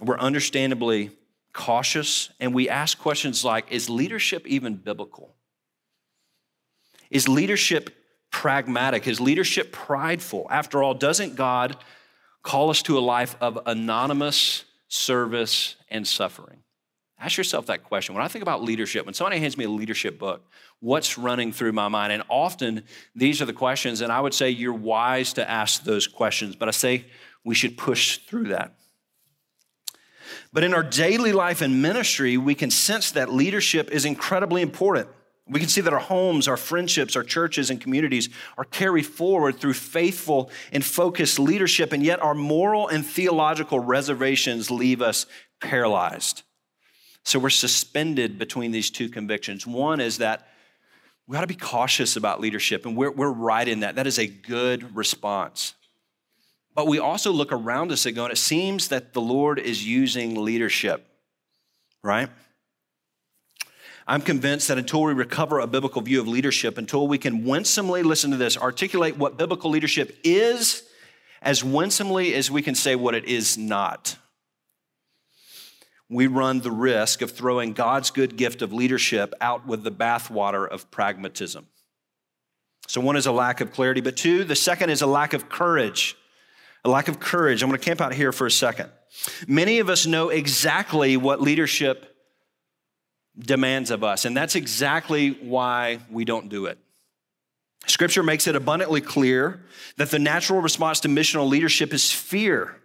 We're 0.00 0.18
understandably 0.18 1.10
cautious 1.52 2.30
and 2.40 2.54
we 2.54 2.68
ask 2.68 2.98
questions 2.98 3.44
like 3.44 3.70
Is 3.70 3.88
leadership 3.88 4.46
even 4.46 4.76
biblical? 4.76 5.34
Is 7.10 7.28
leadership 7.28 7.90
pragmatic? 8.30 9.06
Is 9.06 9.20
leadership 9.20 9.72
prideful? 9.72 10.46
After 10.50 10.82
all, 10.82 10.94
doesn't 10.94 11.36
God 11.36 11.76
call 12.42 12.70
us 12.70 12.82
to 12.82 12.98
a 12.98 13.00
life 13.00 13.36
of 13.40 13.58
anonymous 13.66 14.64
service 14.88 15.76
and 15.90 16.06
suffering? 16.06 16.58
Ask 17.20 17.36
yourself 17.36 17.66
that 17.66 17.84
question. 17.84 18.16
When 18.16 18.24
I 18.24 18.28
think 18.28 18.42
about 18.42 18.64
leadership, 18.64 19.06
when 19.06 19.14
somebody 19.14 19.38
hands 19.38 19.56
me 19.56 19.64
a 19.64 19.70
leadership 19.70 20.18
book, 20.18 20.44
what's 20.80 21.16
running 21.16 21.52
through 21.52 21.72
my 21.72 21.86
mind? 21.86 22.12
And 22.12 22.24
often 22.28 22.82
these 23.14 23.40
are 23.40 23.44
the 23.44 23.52
questions, 23.52 24.00
and 24.00 24.10
I 24.10 24.20
would 24.20 24.34
say 24.34 24.50
you're 24.50 24.72
wise 24.72 25.34
to 25.34 25.48
ask 25.48 25.84
those 25.84 26.08
questions, 26.08 26.56
but 26.56 26.66
I 26.66 26.72
say 26.72 27.04
we 27.44 27.54
should 27.54 27.78
push 27.78 28.18
through 28.18 28.48
that. 28.48 28.74
But 30.52 30.64
in 30.64 30.74
our 30.74 30.82
daily 30.82 31.32
life 31.32 31.62
and 31.62 31.80
ministry, 31.80 32.36
we 32.36 32.54
can 32.54 32.70
sense 32.70 33.12
that 33.12 33.32
leadership 33.32 33.90
is 33.90 34.04
incredibly 34.04 34.60
important. 34.60 35.08
We 35.48 35.60
can 35.60 35.68
see 35.68 35.80
that 35.80 35.92
our 35.92 35.98
homes, 35.98 36.46
our 36.46 36.56
friendships, 36.56 37.16
our 37.16 37.24
churches, 37.24 37.70
and 37.70 37.80
communities 37.80 38.28
are 38.56 38.64
carried 38.64 39.06
forward 39.06 39.58
through 39.58 39.74
faithful 39.74 40.50
and 40.72 40.84
focused 40.84 41.38
leadership, 41.38 41.92
and 41.92 42.02
yet 42.02 42.22
our 42.22 42.34
moral 42.34 42.88
and 42.88 43.04
theological 43.04 43.80
reservations 43.80 44.70
leave 44.70 45.02
us 45.02 45.26
paralyzed. 45.60 46.42
So 47.24 47.38
we're 47.38 47.50
suspended 47.50 48.38
between 48.38 48.72
these 48.72 48.90
two 48.90 49.08
convictions. 49.08 49.66
One 49.66 50.00
is 50.00 50.18
that 50.18 50.48
we 51.26 51.34
got 51.34 51.42
to 51.42 51.46
be 51.46 51.54
cautious 51.54 52.16
about 52.16 52.40
leadership, 52.40 52.84
and 52.84 52.96
we're, 52.96 53.10
we're 53.10 53.30
right 53.30 53.66
in 53.66 53.80
that. 53.80 53.94
That 53.94 54.06
is 54.06 54.18
a 54.18 54.26
good 54.26 54.94
response. 54.94 55.74
But 56.74 56.86
we 56.86 56.98
also 56.98 57.32
look 57.32 57.52
around 57.52 57.92
us 57.92 58.06
and 58.06 58.14
go, 58.14 58.24
and 58.24 58.32
it 58.32 58.36
seems 58.36 58.88
that 58.88 59.12
the 59.12 59.20
Lord 59.20 59.58
is 59.58 59.86
using 59.86 60.42
leadership, 60.42 61.06
right? 62.02 62.30
I'm 64.06 64.22
convinced 64.22 64.68
that 64.68 64.78
until 64.78 65.02
we 65.02 65.12
recover 65.12 65.60
a 65.60 65.66
biblical 65.66 66.02
view 66.02 66.20
of 66.20 66.26
leadership, 66.26 66.78
until 66.78 67.06
we 67.06 67.18
can 67.18 67.44
winsomely, 67.44 68.02
listen 68.02 68.30
to 68.30 68.36
this, 68.36 68.56
articulate 68.56 69.16
what 69.16 69.36
biblical 69.36 69.70
leadership 69.70 70.18
is 70.24 70.82
as 71.40 71.62
winsomely 71.62 72.34
as 72.34 72.50
we 72.50 72.62
can 72.62 72.74
say 72.74 72.96
what 72.96 73.14
it 73.14 73.26
is 73.26 73.58
not, 73.58 74.16
we 76.08 76.26
run 76.26 76.60
the 76.60 76.70
risk 76.70 77.22
of 77.22 77.30
throwing 77.30 77.72
God's 77.72 78.10
good 78.10 78.36
gift 78.36 78.60
of 78.60 78.72
leadership 78.72 79.34
out 79.40 79.66
with 79.66 79.82
the 79.82 79.90
bathwater 79.90 80.68
of 80.68 80.90
pragmatism. 80.90 81.66
So, 82.86 83.00
one 83.00 83.16
is 83.16 83.26
a 83.26 83.32
lack 83.32 83.60
of 83.60 83.72
clarity, 83.72 84.00
but 84.00 84.16
two, 84.16 84.44
the 84.44 84.56
second 84.56 84.90
is 84.90 85.00
a 85.00 85.06
lack 85.06 85.32
of 85.32 85.48
courage. 85.48 86.16
A 86.84 86.90
lack 86.90 87.08
of 87.08 87.20
courage. 87.20 87.62
I'm 87.62 87.68
going 87.68 87.80
to 87.80 87.84
camp 87.84 88.00
out 88.00 88.12
here 88.12 88.32
for 88.32 88.46
a 88.46 88.50
second. 88.50 88.90
Many 89.46 89.78
of 89.78 89.88
us 89.88 90.06
know 90.06 90.30
exactly 90.30 91.16
what 91.16 91.40
leadership 91.40 92.12
demands 93.38 93.90
of 93.90 94.04
us. 94.04 94.24
And 94.24 94.36
that's 94.36 94.54
exactly 94.54 95.30
why 95.30 96.00
we 96.10 96.24
don't 96.24 96.48
do 96.48 96.66
it. 96.66 96.78
Scripture 97.86 98.22
makes 98.22 98.46
it 98.46 98.54
abundantly 98.54 99.00
clear 99.00 99.64
that 99.96 100.10
the 100.10 100.18
natural 100.18 100.60
response 100.60 101.00
to 101.00 101.08
missional 101.08 101.48
leadership 101.48 101.92
is 101.92 102.12
fear. 102.12 102.76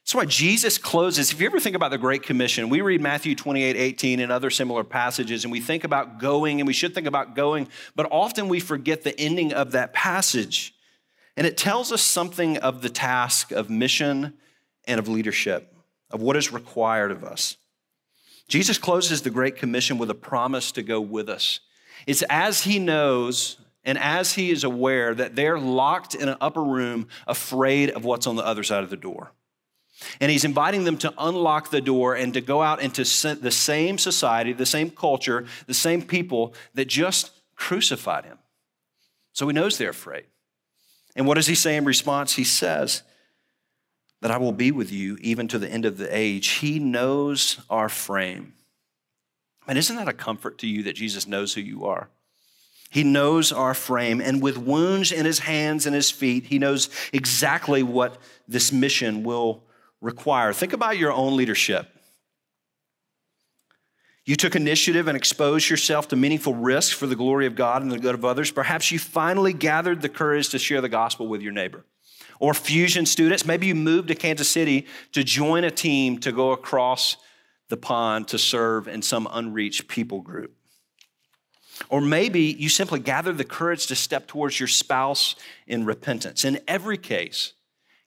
That's 0.00 0.14
why 0.14 0.24
Jesus 0.26 0.78
closes. 0.78 1.32
If 1.32 1.40
you 1.40 1.46
ever 1.46 1.60
think 1.60 1.76
about 1.76 1.90
the 1.90 1.98
Great 1.98 2.22
Commission, 2.22 2.68
we 2.68 2.80
read 2.80 3.00
Matthew 3.00 3.34
28 3.34 3.76
18 3.76 4.20
and 4.20 4.32
other 4.32 4.50
similar 4.50 4.84
passages, 4.84 5.44
and 5.44 5.52
we 5.52 5.60
think 5.60 5.84
about 5.84 6.18
going, 6.18 6.60
and 6.60 6.66
we 6.66 6.72
should 6.72 6.94
think 6.94 7.06
about 7.06 7.34
going, 7.34 7.68
but 7.94 8.08
often 8.10 8.48
we 8.48 8.60
forget 8.60 9.02
the 9.02 9.18
ending 9.18 9.52
of 9.52 9.72
that 9.72 9.92
passage. 9.92 10.74
And 11.38 11.46
it 11.46 11.56
tells 11.56 11.92
us 11.92 12.02
something 12.02 12.56
of 12.56 12.82
the 12.82 12.90
task 12.90 13.52
of 13.52 13.70
mission 13.70 14.34
and 14.88 14.98
of 14.98 15.06
leadership, 15.06 15.72
of 16.10 16.20
what 16.20 16.36
is 16.36 16.52
required 16.52 17.12
of 17.12 17.22
us. 17.22 17.56
Jesus 18.48 18.76
closes 18.76 19.22
the 19.22 19.30
Great 19.30 19.54
Commission 19.54 19.98
with 19.98 20.10
a 20.10 20.16
promise 20.16 20.72
to 20.72 20.82
go 20.82 21.00
with 21.00 21.28
us. 21.28 21.60
It's 22.08 22.22
as 22.28 22.64
he 22.64 22.80
knows 22.80 23.56
and 23.84 23.96
as 23.98 24.32
he 24.32 24.50
is 24.50 24.64
aware 24.64 25.14
that 25.14 25.36
they're 25.36 25.60
locked 25.60 26.16
in 26.16 26.28
an 26.28 26.38
upper 26.40 26.64
room, 26.64 27.06
afraid 27.28 27.90
of 27.90 28.04
what's 28.04 28.26
on 28.26 28.34
the 28.34 28.44
other 28.44 28.64
side 28.64 28.82
of 28.82 28.90
the 28.90 28.96
door. 28.96 29.30
And 30.20 30.32
he's 30.32 30.44
inviting 30.44 30.82
them 30.82 30.98
to 30.98 31.14
unlock 31.18 31.70
the 31.70 31.80
door 31.80 32.16
and 32.16 32.34
to 32.34 32.40
go 32.40 32.62
out 32.62 32.82
into 32.82 33.02
the 33.36 33.52
same 33.52 33.96
society, 33.96 34.52
the 34.52 34.66
same 34.66 34.90
culture, 34.90 35.46
the 35.68 35.74
same 35.74 36.02
people 36.02 36.52
that 36.74 36.88
just 36.88 37.30
crucified 37.54 38.24
him. 38.24 38.38
So 39.34 39.46
he 39.46 39.52
knows 39.52 39.78
they're 39.78 39.90
afraid. 39.90 40.24
And 41.18 41.26
what 41.26 41.34
does 41.34 41.48
he 41.48 41.56
say 41.56 41.76
in 41.76 41.84
response? 41.84 42.34
He 42.34 42.44
says, 42.44 43.02
That 44.22 44.30
I 44.30 44.38
will 44.38 44.52
be 44.52 44.70
with 44.70 44.92
you 44.92 45.18
even 45.20 45.48
to 45.48 45.58
the 45.58 45.68
end 45.68 45.84
of 45.84 45.98
the 45.98 46.08
age. 46.16 46.46
He 46.46 46.78
knows 46.78 47.60
our 47.68 47.88
frame. 47.88 48.54
And 49.66 49.76
isn't 49.76 49.96
that 49.96 50.08
a 50.08 50.12
comfort 50.12 50.58
to 50.58 50.68
you 50.68 50.84
that 50.84 50.94
Jesus 50.94 51.26
knows 51.26 51.52
who 51.52 51.60
you 51.60 51.84
are? 51.84 52.08
He 52.90 53.02
knows 53.02 53.52
our 53.52 53.74
frame, 53.74 54.22
and 54.22 54.40
with 54.40 54.56
wounds 54.56 55.12
in 55.12 55.26
his 55.26 55.40
hands 55.40 55.84
and 55.84 55.94
his 55.94 56.10
feet, 56.10 56.46
he 56.46 56.58
knows 56.58 56.88
exactly 57.12 57.82
what 57.82 58.16
this 58.46 58.72
mission 58.72 59.24
will 59.24 59.64
require. 60.00 60.54
Think 60.54 60.72
about 60.72 60.96
your 60.96 61.12
own 61.12 61.36
leadership. 61.36 61.97
You 64.28 64.36
took 64.36 64.54
initiative 64.54 65.08
and 65.08 65.16
exposed 65.16 65.70
yourself 65.70 66.08
to 66.08 66.16
meaningful 66.16 66.54
risks 66.54 66.92
for 66.92 67.06
the 67.06 67.16
glory 67.16 67.46
of 67.46 67.54
God 67.54 67.80
and 67.80 67.90
the 67.90 67.98
good 67.98 68.14
of 68.14 68.26
others. 68.26 68.50
Perhaps 68.50 68.92
you 68.92 68.98
finally 68.98 69.54
gathered 69.54 70.02
the 70.02 70.10
courage 70.10 70.50
to 70.50 70.58
share 70.58 70.82
the 70.82 70.88
gospel 70.90 71.28
with 71.28 71.40
your 71.40 71.50
neighbor. 71.50 71.86
Or 72.38 72.52
fusion 72.52 73.06
students, 73.06 73.46
maybe 73.46 73.68
you 73.68 73.74
moved 73.74 74.08
to 74.08 74.14
Kansas 74.14 74.50
City 74.50 74.86
to 75.12 75.24
join 75.24 75.64
a 75.64 75.70
team 75.70 76.18
to 76.18 76.30
go 76.30 76.52
across 76.52 77.16
the 77.70 77.78
pond 77.78 78.28
to 78.28 78.38
serve 78.38 78.86
in 78.86 79.00
some 79.00 79.26
unreached 79.32 79.88
people 79.88 80.20
group. 80.20 80.54
Or 81.88 82.02
maybe 82.02 82.42
you 82.42 82.68
simply 82.68 83.00
gathered 83.00 83.38
the 83.38 83.44
courage 83.44 83.86
to 83.86 83.96
step 83.96 84.26
towards 84.26 84.60
your 84.60 84.68
spouse 84.68 85.36
in 85.66 85.86
repentance. 85.86 86.44
In 86.44 86.60
every 86.68 86.98
case, 86.98 87.54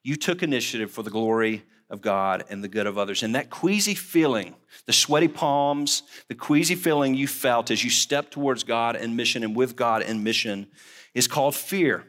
you 0.04 0.16
took 0.16 0.44
initiative 0.44 0.92
for 0.92 1.02
the 1.02 1.10
glory 1.10 1.64
of 1.92 2.02
God 2.02 2.46
and 2.50 2.64
the 2.64 2.68
good 2.68 2.88
of 2.88 2.98
others. 2.98 3.22
And 3.22 3.36
that 3.36 3.50
queasy 3.50 3.94
feeling, 3.94 4.56
the 4.88 4.94
sweaty 4.94 5.28
palms, 5.28 6.04
the 6.30 6.36
queasy 6.36 6.74
feeling 6.74 7.14
you 7.14 7.28
felt 7.28 7.70
as 7.70 7.84
you 7.84 7.90
stepped 7.90 8.32
towards 8.32 8.64
God 8.64 8.96
and 8.96 9.16
mission 9.16 9.44
and 9.44 9.56
with 9.56 9.76
God 9.76 10.02
and 10.02 10.24
mission 10.24 10.68
is 11.14 11.28
called 11.28 11.54
fear. 11.54 12.06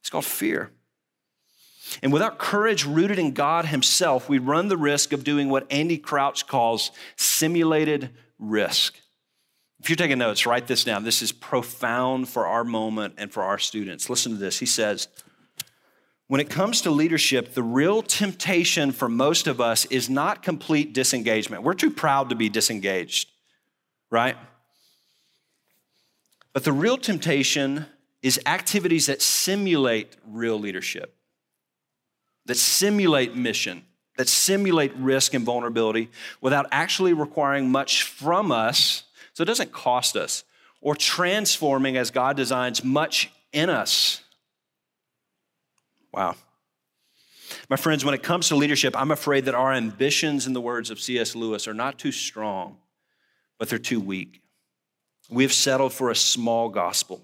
It's 0.00 0.10
called 0.10 0.24
fear. 0.24 0.70
And 2.02 2.12
without 2.12 2.38
courage 2.38 2.84
rooted 2.84 3.18
in 3.18 3.32
God 3.32 3.66
Himself, 3.66 4.28
we 4.28 4.38
run 4.38 4.68
the 4.68 4.76
risk 4.76 5.12
of 5.12 5.22
doing 5.22 5.50
what 5.50 5.70
Andy 5.70 5.98
Crouch 5.98 6.46
calls 6.46 6.90
simulated 7.16 8.10
risk. 8.38 8.98
If 9.78 9.90
you're 9.90 9.96
taking 9.96 10.18
notes, 10.18 10.46
write 10.46 10.66
this 10.66 10.84
down. 10.84 11.04
This 11.04 11.22
is 11.22 11.32
profound 11.32 12.28
for 12.28 12.46
our 12.46 12.64
moment 12.64 13.14
and 13.18 13.30
for 13.30 13.42
our 13.42 13.58
students. 13.58 14.10
Listen 14.10 14.32
to 14.32 14.38
this. 14.38 14.58
He 14.58 14.66
says, 14.66 15.06
when 16.28 16.40
it 16.40 16.50
comes 16.50 16.80
to 16.82 16.90
leadership, 16.90 17.54
the 17.54 17.62
real 17.62 18.02
temptation 18.02 18.90
for 18.90 19.08
most 19.08 19.46
of 19.46 19.60
us 19.60 19.84
is 19.86 20.10
not 20.10 20.42
complete 20.42 20.92
disengagement. 20.92 21.62
We're 21.62 21.74
too 21.74 21.90
proud 21.90 22.30
to 22.30 22.34
be 22.34 22.48
disengaged, 22.48 23.30
right? 24.10 24.36
But 26.52 26.64
the 26.64 26.72
real 26.72 26.96
temptation 26.96 27.86
is 28.22 28.40
activities 28.44 29.06
that 29.06 29.22
simulate 29.22 30.16
real 30.26 30.58
leadership, 30.58 31.14
that 32.46 32.56
simulate 32.56 33.36
mission, 33.36 33.84
that 34.16 34.28
simulate 34.28 34.94
risk 34.96 35.34
and 35.34 35.44
vulnerability 35.44 36.10
without 36.40 36.66
actually 36.72 37.12
requiring 37.12 37.70
much 37.70 38.02
from 38.02 38.50
us, 38.50 39.04
so 39.32 39.42
it 39.42 39.46
doesn't 39.46 39.70
cost 39.70 40.16
us, 40.16 40.42
or 40.80 40.96
transforming 40.96 41.96
as 41.96 42.10
God 42.10 42.36
designs 42.36 42.82
much 42.82 43.30
in 43.52 43.70
us. 43.70 44.22
Wow. 46.16 46.34
My 47.68 47.76
friends, 47.76 48.04
when 48.04 48.14
it 48.14 48.22
comes 48.22 48.48
to 48.48 48.56
leadership, 48.56 48.96
I'm 48.96 49.10
afraid 49.10 49.44
that 49.44 49.54
our 49.54 49.72
ambitions, 49.72 50.46
in 50.46 50.54
the 50.54 50.60
words 50.60 50.90
of 50.90 50.98
C.S. 50.98 51.36
Lewis, 51.36 51.68
are 51.68 51.74
not 51.74 51.98
too 51.98 52.10
strong, 52.10 52.78
but 53.58 53.68
they're 53.68 53.78
too 53.78 54.00
weak. 54.00 54.40
We 55.28 55.42
have 55.42 55.52
settled 55.52 55.92
for 55.92 56.10
a 56.10 56.16
small 56.16 56.70
gospel 56.70 57.22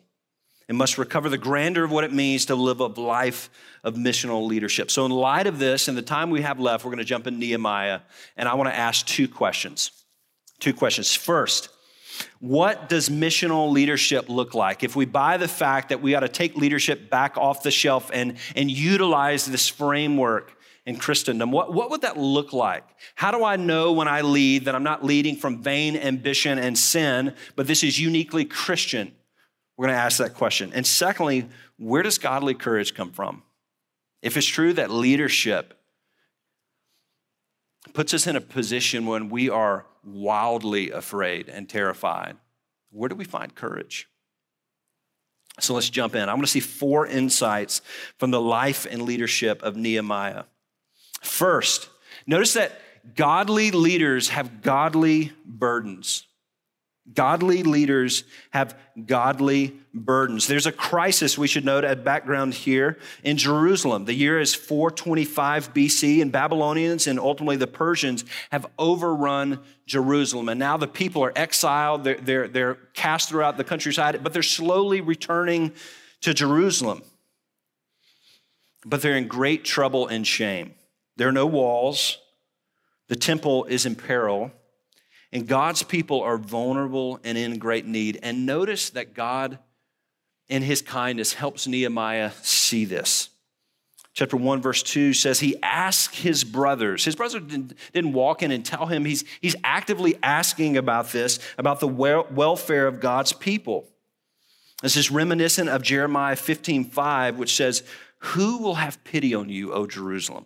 and 0.68 0.76
must 0.76 0.99
recover 0.99 1.28
the 1.28 1.38
grandeur 1.38 1.84
of 1.84 1.90
what 1.90 2.04
it 2.04 2.12
means 2.12 2.46
to 2.46 2.54
live 2.54 2.80
a 2.80 2.87
life 2.87 3.49
of 3.82 3.94
missional 3.94 4.46
leadership. 4.46 4.90
So, 4.90 5.06
in 5.06 5.11
light 5.11 5.46
of 5.46 5.58
this 5.58 5.88
and 5.88 5.96
the 5.96 6.02
time 6.02 6.30
we 6.30 6.42
have 6.42 6.61
left, 6.61 6.84
we're 6.84 6.90
going 6.90 6.99
to 6.99 7.04
jump 7.04 7.26
in 7.26 7.38
Nehemiah, 7.38 8.00
and 8.37 8.49
I 8.49 8.54
want 8.54 8.68
to 8.68 8.76
ask 8.76 9.06
two 9.06 9.26
questions. 9.26 9.90
Two 10.61 10.75
questions. 10.75 11.14
First, 11.14 11.70
what 12.41 12.88
does 12.88 13.09
missional 13.09 13.71
leadership 13.71 14.29
look 14.29 14.55
like? 14.55 14.83
If 14.83 14.97
we 14.97 15.05
buy 15.05 15.37
the 15.37 15.49
fact 15.49 15.88
that 15.91 16.02
we 16.02 16.14
ought 16.14 16.21
to 16.21 16.29
take 16.29 16.57
leadership 16.57 17.11
back 17.11 17.37
off 17.37 17.62
the 17.62 17.71
shelf 17.71 18.11
and, 18.12 18.37
and 18.57 18.71
utilize 18.71 19.47
this 19.47 19.69
framework 19.69 20.57
in 20.85 20.97
Christendom, 20.97 21.50
what, 21.50 21.73
what 21.73 21.91
would 21.91 22.02
that 22.02 22.17
look 22.17 22.52
like? 22.52 22.85
How 23.14 23.31
do 23.31 23.45
I 23.45 23.57
know 23.57 23.93
when 23.93 24.09
I 24.09 24.23
lead 24.23 24.64
that 24.64 24.75
I'm 24.75 24.83
not 24.83 25.05
leading 25.05 25.37
from 25.37 25.62
vain 25.62 25.97
ambition 25.97 26.59
and 26.59 26.76
sin, 26.76 27.35
but 27.57 27.67
this 27.67 27.85
is 27.85 28.00
uniquely 28.00 28.45
Christian? 28.45 29.12
We're 29.76 29.87
going 29.87 29.97
to 29.97 30.02
ask 30.02 30.19
that 30.19 30.35
question. 30.35 30.73
And 30.75 30.87
secondly, 30.87 31.49
where 31.76 32.02
does 32.02 32.19
godly 32.19 32.55
courage 32.55 32.95
come 32.95 33.11
from? 33.11 33.43
If 34.23 34.37
it's 34.37 34.47
true 34.47 34.73
that 34.75 34.91
leadership 34.91 35.81
puts 37.92 38.14
us 38.14 38.26
in 38.26 38.36
a 38.36 38.40
position 38.40 39.06
when 39.06 39.28
we 39.28 39.50
are 39.50 39.86
wildly 40.04 40.90
afraid 40.90 41.48
and 41.48 41.68
terrified. 41.68 42.36
Where 42.90 43.08
do 43.08 43.14
we 43.14 43.24
find 43.24 43.54
courage? 43.54 44.08
So 45.60 45.74
let's 45.74 45.90
jump 45.90 46.14
in. 46.14 46.28
I 46.28 46.34
want 46.34 46.44
to 46.44 46.50
see 46.50 46.60
four 46.60 47.06
insights 47.06 47.82
from 48.18 48.30
the 48.30 48.40
life 48.40 48.86
and 48.90 49.02
leadership 49.02 49.62
of 49.62 49.76
Nehemiah. 49.76 50.44
First, 51.20 51.90
notice 52.26 52.54
that 52.54 52.72
godly 53.14 53.70
leaders 53.70 54.30
have 54.30 54.62
godly 54.62 55.32
burdens. 55.44 56.26
Godly 57.12 57.64
leaders 57.64 58.23
have 58.50 58.78
godly 59.06 59.76
burdens. 59.92 60.47
There's 60.47 60.66
a 60.66 60.73
crisis 60.73 61.37
we 61.37 61.49
should 61.49 61.64
note 61.64 61.82
at 61.82 62.04
background 62.04 62.54
here 62.54 62.97
in 63.25 63.37
Jerusalem. 63.37 64.04
The 64.04 64.14
year 64.14 64.38
is 64.38 64.54
425 64.54 65.75
BC, 65.75 66.23
and 66.23 66.30
Babylonians 66.30 67.09
and 67.09 67.18
ultimately 67.18 67.56
the 67.56 67.66
Persians 67.66 68.25
have 68.52 68.66
overrun 68.78 69.59
Jerusalem. 69.85 70.49
And 70.49 70.61
now 70.61 70.76
the 70.76 70.87
people 70.87 71.25
are 71.25 71.32
exiled, 71.35 72.04
they're, 72.04 72.21
they're, 72.21 72.49
they're 72.49 72.75
cast 72.94 73.28
throughout 73.28 73.56
the 73.56 73.64
countryside, 73.64 74.23
but 74.23 74.32
they're 74.32 74.42
slowly 74.42 75.00
returning 75.00 75.73
to 76.21 76.32
Jerusalem. 76.32 77.02
But 78.87 79.02
they're 79.02 79.16
in 79.16 79.26
great 79.26 79.64
trouble 79.64 80.06
and 80.06 80.25
shame. 80.25 80.75
There 81.16 81.28
are 81.28 81.32
no 81.32 81.47
walls, 81.47 82.18
the 83.09 83.16
temple 83.16 83.64
is 83.64 83.87
in 83.87 83.97
peril. 83.97 84.52
And 85.32 85.46
God's 85.48 85.82
people 85.82 86.20
are 86.22 86.36
vulnerable 86.36 87.18
and 87.24 87.38
in 87.38 87.58
great 87.58 87.86
need. 87.86 88.18
And 88.22 88.44
notice 88.44 88.90
that 88.90 89.14
God, 89.14 89.58
in 90.48 90.62
his 90.62 90.82
kindness, 90.82 91.32
helps 91.32 91.66
Nehemiah 91.66 92.32
see 92.42 92.84
this. 92.84 93.30
Chapter 94.14 94.36
1, 94.36 94.60
verse 94.60 94.82
2 94.82 95.14
says 95.14 95.40
he 95.40 95.56
asked 95.62 96.16
his 96.16 96.44
brothers. 96.44 97.06
His 97.06 97.16
brothers 97.16 97.40
didn't, 97.42 97.72
didn't 97.94 98.12
walk 98.12 98.42
in 98.42 98.50
and 98.50 98.62
tell 98.62 98.84
him. 98.84 99.06
He's, 99.06 99.24
he's 99.40 99.56
actively 99.64 100.18
asking 100.22 100.76
about 100.76 101.12
this, 101.12 101.38
about 101.56 101.80
the 101.80 101.88
wel- 101.88 102.26
welfare 102.30 102.86
of 102.86 103.00
God's 103.00 103.32
people. 103.32 103.88
This 104.82 104.96
is 104.96 105.10
reminiscent 105.10 105.70
of 105.70 105.80
Jeremiah 105.80 106.36
15, 106.36 106.84
5, 106.90 107.38
which 107.38 107.56
says, 107.56 107.84
Who 108.18 108.58
will 108.58 108.74
have 108.74 109.02
pity 109.02 109.34
on 109.34 109.48
you, 109.48 109.72
O 109.72 109.86
Jerusalem? 109.86 110.44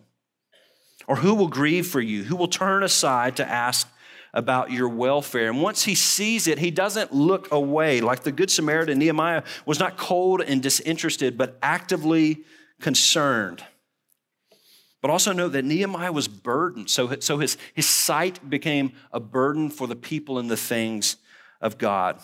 Or 1.08 1.16
who 1.16 1.34
will 1.34 1.48
grieve 1.48 1.88
for 1.88 2.00
you? 2.00 2.22
Who 2.22 2.36
will 2.36 2.48
turn 2.48 2.84
aside 2.84 3.36
to 3.36 3.48
ask 3.48 3.88
about 4.36 4.70
your 4.70 4.88
welfare. 4.88 5.48
And 5.48 5.62
once 5.62 5.84
he 5.84 5.94
sees 5.94 6.46
it, 6.46 6.58
he 6.58 6.70
doesn't 6.70 7.12
look 7.12 7.50
away. 7.50 8.02
Like 8.02 8.22
the 8.22 8.30
Good 8.30 8.50
Samaritan, 8.50 8.98
Nehemiah 8.98 9.42
was 9.64 9.80
not 9.80 9.96
cold 9.96 10.42
and 10.42 10.62
disinterested, 10.62 11.38
but 11.38 11.58
actively 11.62 12.44
concerned. 12.78 13.64
But 15.00 15.10
also 15.10 15.32
note 15.32 15.50
that 15.50 15.64
Nehemiah 15.64 16.12
was 16.12 16.28
burdened. 16.28 16.90
So, 16.90 17.18
so 17.18 17.38
his, 17.38 17.56
his 17.72 17.88
sight 17.88 18.48
became 18.48 18.92
a 19.10 19.20
burden 19.20 19.70
for 19.70 19.86
the 19.86 19.96
people 19.96 20.38
and 20.38 20.50
the 20.50 20.56
things 20.56 21.16
of 21.62 21.78
God. 21.78 22.20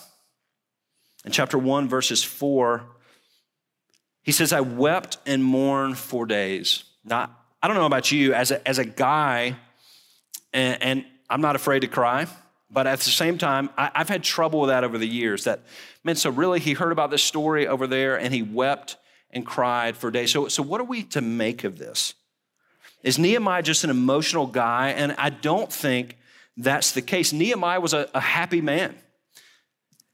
In 1.25 1.31
chapter 1.31 1.57
1, 1.57 1.89
verses 1.89 2.23
4 2.23 2.83
He 4.21 4.31
says, 4.31 4.53
I 4.53 4.61
wept 4.61 5.17
and 5.25 5.43
mourned 5.43 5.97
for 5.97 6.27
days. 6.27 6.83
Not, 7.03 7.31
I 7.61 7.67
don't 7.67 7.77
know 7.77 7.87
about 7.87 8.11
you, 8.11 8.35
as 8.35 8.51
a, 8.51 8.67
as 8.67 8.77
a 8.77 8.85
guy, 8.85 9.55
and, 10.53 10.83
and 10.83 11.05
I'm 11.33 11.41
not 11.41 11.55
afraid 11.55 11.79
to 11.79 11.87
cry, 11.87 12.27
but 12.69 12.85
at 12.85 12.99
the 12.99 13.09
same 13.09 13.39
time, 13.39 13.71
I, 13.75 13.89
I've 13.95 14.07
had 14.07 14.23
trouble 14.23 14.61
with 14.61 14.69
that 14.69 14.83
over 14.83 14.99
the 14.99 15.07
years. 15.07 15.45
That, 15.45 15.61
man, 16.03 16.15
so 16.15 16.29
really, 16.29 16.59
he 16.59 16.73
heard 16.73 16.91
about 16.91 17.09
this 17.09 17.23
story 17.23 17.65
over 17.67 17.87
there 17.87 18.19
and 18.19 18.31
he 18.31 18.43
wept 18.43 18.97
and 19.31 19.43
cried 19.43 19.97
for 19.97 20.11
days. 20.11 20.31
So, 20.31 20.47
so 20.47 20.61
what 20.61 20.79
are 20.79 20.83
we 20.83 21.01
to 21.05 21.21
make 21.21 21.63
of 21.63 21.79
this? 21.79 22.13
Is 23.01 23.17
Nehemiah 23.17 23.63
just 23.63 23.83
an 23.83 23.89
emotional 23.89 24.45
guy? 24.45 24.89
And 24.89 25.15
I 25.17 25.31
don't 25.31 25.73
think 25.73 26.19
that's 26.55 26.91
the 26.91 27.01
case. 27.01 27.33
Nehemiah 27.33 27.79
was 27.79 27.95
a, 27.95 28.07
a 28.13 28.19
happy 28.19 28.61
man. 28.61 28.93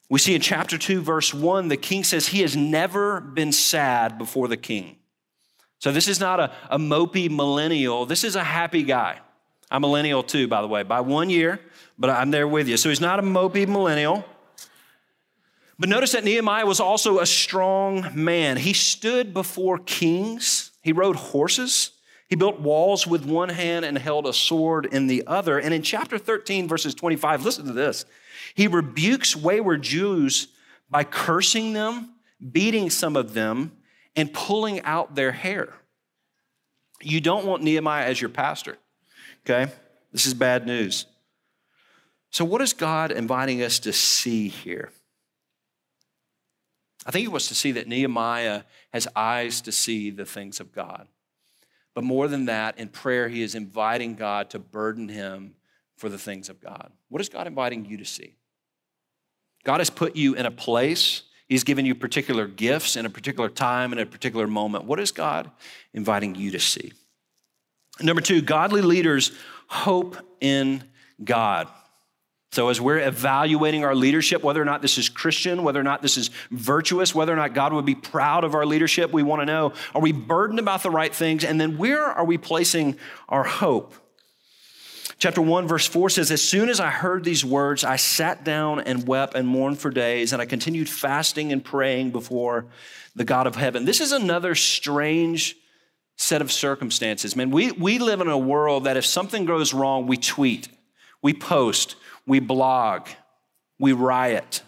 We 0.09 0.19
see 0.19 0.35
in 0.35 0.41
chapter 0.41 0.77
2, 0.77 1.01
verse 1.01 1.33
1, 1.33 1.67
the 1.67 1.75
king 1.75 2.05
says 2.05 2.27
he 2.27 2.43
has 2.43 2.55
never 2.55 3.19
been 3.19 3.51
sad 3.51 4.17
before 4.17 4.47
the 4.47 4.55
king. 4.55 4.95
So 5.79 5.91
this 5.91 6.07
is 6.07 6.21
not 6.21 6.39
a, 6.39 6.53
a 6.69 6.77
mopey 6.79 7.29
millennial. 7.29 8.05
This 8.05 8.23
is 8.23 8.37
a 8.37 8.43
happy 8.43 8.83
guy. 8.83 9.19
I'm 9.71 9.81
millennial 9.81 10.23
too, 10.23 10.47
by 10.47 10.61
the 10.61 10.67
way, 10.67 10.83
by 10.83 11.01
one 11.01 11.29
year, 11.29 11.59
but 11.97 12.09
I'm 12.09 12.31
there 12.31 12.47
with 12.47 12.67
you. 12.67 12.77
So 12.77 12.89
he's 12.89 13.01
not 13.01 13.19
a 13.19 13.21
mopey 13.21 13.67
millennial. 13.67 14.25
But 15.77 15.89
notice 15.89 16.11
that 16.11 16.23
Nehemiah 16.23 16.65
was 16.65 16.79
also 16.79 17.19
a 17.19 17.25
strong 17.25 18.07
man. 18.13 18.57
He 18.57 18.73
stood 18.73 19.33
before 19.33 19.77
kings, 19.77 20.71
he 20.81 20.91
rode 20.91 21.15
horses. 21.15 21.91
He 22.29 22.35
built 22.35 22.59
walls 22.59 23.07
with 23.07 23.25
one 23.25 23.49
hand 23.49 23.85
and 23.85 23.97
held 23.97 24.27
a 24.27 24.33
sword 24.33 24.85
in 24.85 25.07
the 25.07 25.23
other. 25.25 25.57
And 25.57 25.73
in 25.73 25.81
chapter 25.81 26.19
13, 26.19 26.67
verses 26.67 26.93
25, 26.93 27.43
listen 27.43 27.65
to 27.65 27.73
this. 27.73 28.05
He 28.53 28.67
rebukes 28.67 29.35
wayward 29.35 29.81
Jews 29.81 30.49
by 30.91 31.05
cursing 31.05 31.73
them, 31.73 32.13
beating 32.51 32.91
some 32.91 33.15
of 33.15 33.33
them, 33.33 33.71
and 34.15 34.31
pulling 34.31 34.81
out 34.81 35.15
their 35.15 35.31
hair. 35.31 35.73
You 37.01 37.19
don't 37.19 37.45
want 37.45 37.63
Nehemiah 37.63 38.05
as 38.05 38.21
your 38.21 38.29
pastor, 38.29 38.77
okay? 39.41 39.71
This 40.11 40.25
is 40.25 40.33
bad 40.33 40.65
news. 40.65 41.05
So, 42.31 42.45
what 42.45 42.61
is 42.61 42.73
God 42.73 43.11
inviting 43.11 43.61
us 43.63 43.79
to 43.79 43.93
see 43.93 44.47
here? 44.47 44.91
I 47.05 47.11
think 47.11 47.23
he 47.23 47.27
wants 47.27 47.47
to 47.47 47.55
see 47.55 47.71
that 47.73 47.87
Nehemiah 47.87 48.63
has 48.93 49.07
eyes 49.15 49.61
to 49.61 49.71
see 49.71 50.09
the 50.09 50.25
things 50.25 50.59
of 50.59 50.71
God. 50.71 51.07
But 51.95 52.03
more 52.03 52.27
than 52.27 52.45
that, 52.45 52.77
in 52.77 52.89
prayer, 52.89 53.29
he 53.29 53.41
is 53.41 53.55
inviting 53.55 54.15
God 54.15 54.49
to 54.51 54.59
burden 54.59 55.09
him 55.09 55.55
for 55.97 56.07
the 56.09 56.17
things 56.17 56.49
of 56.49 56.61
God. 56.61 56.91
What 57.09 57.21
is 57.21 57.29
God 57.29 57.47
inviting 57.47 57.85
you 57.85 57.97
to 57.97 58.05
see? 58.05 58.35
God 59.63 59.79
has 59.79 59.89
put 59.89 60.15
you 60.15 60.35
in 60.35 60.45
a 60.45 60.51
place, 60.51 61.23
He's 61.47 61.63
given 61.63 61.83
you 61.83 61.95
particular 61.95 62.47
gifts 62.47 62.95
in 62.95 63.07
a 63.07 63.09
particular 63.09 63.49
time, 63.49 63.91
in 63.91 63.97
a 63.97 64.05
particular 64.05 64.45
moment. 64.45 64.85
What 64.85 64.99
is 64.99 65.11
God 65.11 65.49
inviting 65.93 66.35
you 66.35 66.51
to 66.51 66.59
see? 66.59 66.93
Number 68.01 68.21
two, 68.21 68.41
godly 68.41 68.81
leaders 68.81 69.31
hope 69.67 70.17
in 70.39 70.83
God. 71.23 71.67
So, 72.51 72.69
as 72.69 72.81
we're 72.81 72.97
evaluating 73.07 73.83
our 73.83 73.93
leadership, 73.93 74.41
whether 74.41 74.59
or 74.59 74.65
not 74.65 74.81
this 74.81 74.97
is 74.97 75.07
Christian, 75.07 75.61
whether 75.61 75.79
or 75.79 75.83
not 75.83 76.01
this 76.01 76.17
is 76.17 76.31
virtuous, 76.49 77.13
whether 77.13 77.31
or 77.31 77.35
not 77.35 77.53
God 77.53 77.73
would 77.73 77.85
be 77.85 77.93
proud 77.93 78.43
of 78.43 78.55
our 78.55 78.65
leadership, 78.65 79.11
we 79.11 79.21
want 79.21 79.43
to 79.43 79.45
know 79.45 79.73
are 79.93 80.01
we 80.01 80.11
burdened 80.11 80.57
about 80.57 80.81
the 80.81 80.89
right 80.89 81.13
things? 81.13 81.43
And 81.43 81.61
then 81.61 81.77
where 81.77 82.03
are 82.03 82.25
we 82.25 82.39
placing 82.39 82.97
our 83.27 83.43
hope? 83.43 83.93
Chapter 85.19 85.41
1, 85.41 85.67
verse 85.67 85.85
4 85.85 86.09
says, 86.09 86.31
As 86.31 86.41
soon 86.41 86.69
as 86.69 86.79
I 86.79 86.89
heard 86.89 87.23
these 87.23 87.43
words, 87.43 87.83
I 87.83 87.97
sat 87.97 88.45
down 88.45 88.79
and 88.79 89.05
wept 89.05 89.35
and 89.35 89.47
mourned 89.47 89.77
for 89.77 89.91
days, 89.91 90.31
and 90.33 90.41
I 90.41 90.45
continued 90.45 90.89
fasting 90.89 91.51
and 91.51 91.63
praying 91.63 92.11
before 92.11 92.65
the 93.15 93.25
God 93.25 93.45
of 93.45 93.57
heaven. 93.57 93.83
This 93.83 93.99
is 93.99 94.13
another 94.13 94.55
strange 94.55 95.57
set 96.19 96.41
of 96.41 96.51
circumstances. 96.51 97.33
Man, 97.37 97.49
we, 97.49 97.71
we 97.71 97.97
live 97.97 98.19
in 98.19 98.27
a 98.27 98.37
world 98.37 98.83
that 98.83 98.97
if 98.97 99.05
something 99.05 99.45
goes 99.45 99.73
wrong, 99.73 100.05
we 100.05 100.17
tweet, 100.17 100.67
we 101.21 101.33
post, 101.33 101.95
we 102.27 102.41
blog, 102.41 103.07
we 103.79 103.93
riot, 103.93 104.61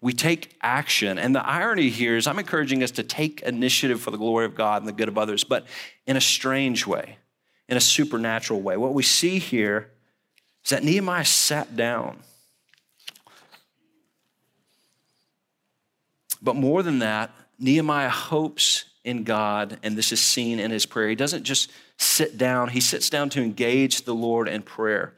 we 0.00 0.12
take 0.12 0.54
action. 0.62 1.18
And 1.18 1.34
the 1.34 1.44
irony 1.44 1.88
here 1.88 2.16
is, 2.16 2.28
I'm 2.28 2.38
encouraging 2.38 2.84
us 2.84 2.92
to 2.92 3.02
take 3.02 3.42
initiative 3.42 4.00
for 4.00 4.12
the 4.12 4.16
glory 4.16 4.44
of 4.44 4.54
God 4.54 4.80
and 4.80 4.88
the 4.88 4.92
good 4.92 5.08
of 5.08 5.18
others, 5.18 5.42
but 5.42 5.66
in 6.06 6.16
a 6.16 6.20
strange 6.20 6.86
way, 6.86 7.18
in 7.68 7.76
a 7.76 7.80
supernatural 7.80 8.60
way. 8.60 8.76
What 8.76 8.94
we 8.94 9.02
see 9.02 9.40
here 9.40 9.90
is 10.64 10.70
that 10.70 10.84
Nehemiah 10.84 11.24
sat 11.24 11.74
down. 11.74 12.20
But 16.40 16.54
more 16.54 16.84
than 16.84 17.00
that, 17.00 17.32
Nehemiah 17.58 18.08
hopes 18.08 18.84
in 19.06 19.22
God, 19.22 19.78
and 19.82 19.96
this 19.96 20.12
is 20.12 20.20
seen 20.20 20.58
in 20.58 20.70
his 20.70 20.84
prayer. 20.84 21.08
He 21.08 21.14
doesn't 21.14 21.44
just 21.44 21.70
sit 21.96 22.36
down, 22.36 22.68
he 22.70 22.80
sits 22.80 23.08
down 23.08 23.30
to 23.30 23.42
engage 23.42 24.02
the 24.02 24.14
Lord 24.14 24.48
in 24.48 24.62
prayer. 24.62 25.14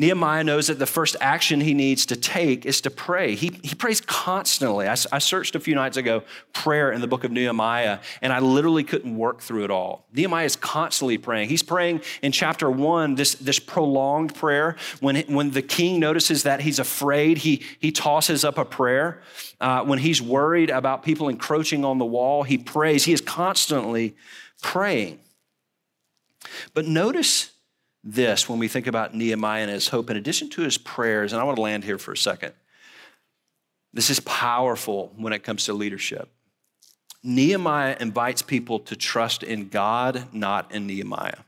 Nehemiah 0.00 0.44
knows 0.44 0.68
that 0.68 0.78
the 0.78 0.86
first 0.86 1.16
action 1.20 1.60
he 1.60 1.74
needs 1.74 2.06
to 2.06 2.14
take 2.14 2.64
is 2.64 2.80
to 2.82 2.90
pray. 2.90 3.34
He, 3.34 3.58
he 3.64 3.74
prays 3.74 4.00
constantly. 4.00 4.86
I, 4.86 4.92
I, 5.10 5.18
searched 5.18 5.56
a 5.56 5.60
few 5.60 5.74
nights 5.74 5.96
ago 5.96 6.22
prayer 6.52 6.92
in 6.92 7.00
the 7.00 7.08
book 7.08 7.24
of 7.24 7.32
Nehemiah, 7.32 7.98
and 8.22 8.32
I 8.32 8.38
literally 8.38 8.84
couldn't 8.84 9.16
work 9.16 9.40
through 9.40 9.64
it 9.64 9.72
all. 9.72 10.06
Nehemiah 10.12 10.44
is 10.44 10.54
constantly 10.54 11.18
praying. 11.18 11.48
He's 11.48 11.64
praying 11.64 12.02
in 12.22 12.30
chapter 12.30 12.70
one, 12.70 13.16
this, 13.16 13.34
this 13.34 13.58
prolonged 13.58 14.36
prayer. 14.36 14.76
When, 15.00 15.16
when 15.22 15.50
the 15.50 15.62
king 15.62 15.98
notices 15.98 16.44
that 16.44 16.60
he's 16.60 16.78
afraid, 16.78 17.38
he, 17.38 17.64
he 17.80 17.90
tosses 17.90 18.44
up 18.44 18.56
a 18.56 18.64
prayer. 18.64 19.20
Uh, 19.60 19.82
when 19.84 19.98
he's 19.98 20.22
worried 20.22 20.70
about 20.70 21.02
people 21.02 21.28
encroaching 21.28 21.84
on 21.84 21.98
the 21.98 22.06
wall, 22.06 22.44
he 22.44 22.56
prays. 22.56 23.04
He 23.04 23.12
is 23.12 23.20
constantly 23.20 24.14
praying. 24.62 25.18
But 26.72 26.86
notice 26.86 27.50
this 28.04 28.48
when 28.48 28.58
we 28.58 28.68
think 28.68 28.86
about 28.86 29.14
Nehemiah 29.14 29.62
and 29.62 29.70
his 29.70 29.88
hope, 29.88 30.10
in 30.10 30.16
addition 30.16 30.48
to 30.50 30.62
his 30.62 30.78
prayers, 30.78 31.32
and 31.32 31.40
I 31.40 31.44
want 31.44 31.56
to 31.56 31.62
land 31.62 31.84
here 31.84 31.98
for 31.98 32.12
a 32.12 32.16
second. 32.16 32.52
This 33.92 34.10
is 34.10 34.20
powerful 34.20 35.12
when 35.16 35.32
it 35.32 35.42
comes 35.42 35.64
to 35.64 35.72
leadership. 35.72 36.30
Nehemiah 37.22 37.96
invites 37.98 38.42
people 38.42 38.78
to 38.80 38.96
trust 38.96 39.42
in 39.42 39.68
God, 39.68 40.32
not 40.32 40.72
in 40.72 40.86
Nehemiah. 40.86 41.40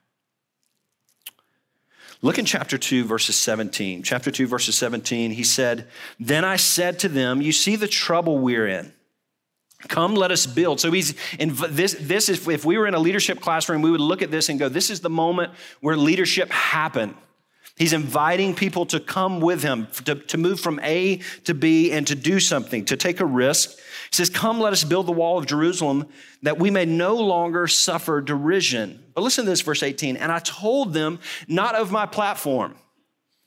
Look 2.22 2.38
in 2.38 2.44
chapter 2.44 2.76
2, 2.76 3.04
verses 3.04 3.36
17. 3.36 4.02
Chapter 4.02 4.30
2, 4.30 4.46
verses 4.46 4.76
17, 4.76 5.30
he 5.30 5.44
said, 5.44 5.88
Then 6.18 6.44
I 6.44 6.56
said 6.56 6.98
to 7.00 7.08
them, 7.08 7.40
You 7.40 7.52
see 7.52 7.76
the 7.76 7.88
trouble 7.88 8.38
we're 8.38 8.66
in. 8.66 8.92
Come, 9.88 10.14
let 10.14 10.30
us 10.30 10.46
build. 10.46 10.80
So 10.80 10.90
he's 10.90 11.14
in 11.38 11.54
this. 11.70 11.96
This 11.98 12.28
is 12.28 12.46
if 12.46 12.64
we 12.64 12.76
were 12.76 12.86
in 12.86 12.94
a 12.94 12.98
leadership 12.98 13.40
classroom, 13.40 13.82
we 13.82 13.90
would 13.90 14.00
look 14.00 14.22
at 14.22 14.30
this 14.30 14.48
and 14.48 14.58
go, 14.58 14.68
"This 14.68 14.90
is 14.90 15.00
the 15.00 15.10
moment 15.10 15.52
where 15.80 15.96
leadership 15.96 16.50
happened." 16.50 17.14
He's 17.80 17.94
inviting 17.94 18.54
people 18.54 18.84
to 18.86 19.00
come 19.00 19.40
with 19.40 19.62
him, 19.62 19.88
to, 20.04 20.14
to 20.14 20.36
move 20.36 20.60
from 20.60 20.80
A 20.82 21.16
to 21.44 21.54
B 21.54 21.92
and 21.92 22.06
to 22.08 22.14
do 22.14 22.38
something, 22.38 22.84
to 22.84 22.94
take 22.94 23.20
a 23.20 23.24
risk. 23.24 23.70
He 23.70 24.16
says, 24.16 24.28
Come, 24.28 24.60
let 24.60 24.74
us 24.74 24.84
build 24.84 25.06
the 25.06 25.12
wall 25.12 25.38
of 25.38 25.46
Jerusalem 25.46 26.06
that 26.42 26.58
we 26.58 26.70
may 26.70 26.84
no 26.84 27.14
longer 27.14 27.66
suffer 27.66 28.20
derision. 28.20 29.02
But 29.14 29.22
listen 29.22 29.46
to 29.46 29.50
this, 29.50 29.62
verse 29.62 29.82
18. 29.82 30.18
And 30.18 30.30
I 30.30 30.40
told 30.40 30.92
them, 30.92 31.20
not 31.48 31.74
of 31.74 31.90
my 31.90 32.04
platform 32.04 32.74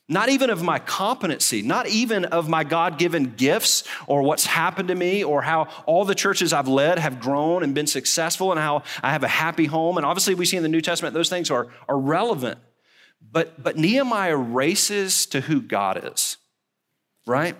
not 0.08 0.28
even 0.28 0.50
of 0.50 0.62
my 0.62 0.78
competency, 0.78 1.62
not 1.62 1.88
even 1.88 2.26
of 2.26 2.48
my 2.48 2.62
God 2.62 2.98
given 2.98 3.34
gifts 3.36 3.84
or 4.06 4.22
what's 4.22 4.44
happened 4.44 4.88
to 4.88 4.94
me 4.94 5.24
or 5.24 5.40
how 5.40 5.68
all 5.86 6.04
the 6.04 6.14
churches 6.14 6.52
I've 6.52 6.68
led 6.68 6.98
have 6.98 7.20
grown 7.20 7.62
and 7.62 7.74
been 7.74 7.86
successful 7.86 8.50
and 8.50 8.60
how 8.60 8.82
I 9.02 9.12
have 9.12 9.22
a 9.22 9.28
happy 9.28 9.64
home. 9.64 9.96
And 9.96 10.04
obviously, 10.04 10.34
we 10.34 10.44
see 10.44 10.58
in 10.58 10.62
the 10.62 10.68
New 10.68 10.82
Testament 10.82 11.14
those 11.14 11.30
things 11.30 11.50
are, 11.50 11.68
are 11.88 11.98
relevant. 11.98 12.58
But, 13.32 13.62
but 13.62 13.76
Nehemiah 13.76 14.36
races 14.36 15.24
to 15.26 15.40
who 15.40 15.62
God 15.62 16.12
is, 16.12 16.36
right? 17.26 17.56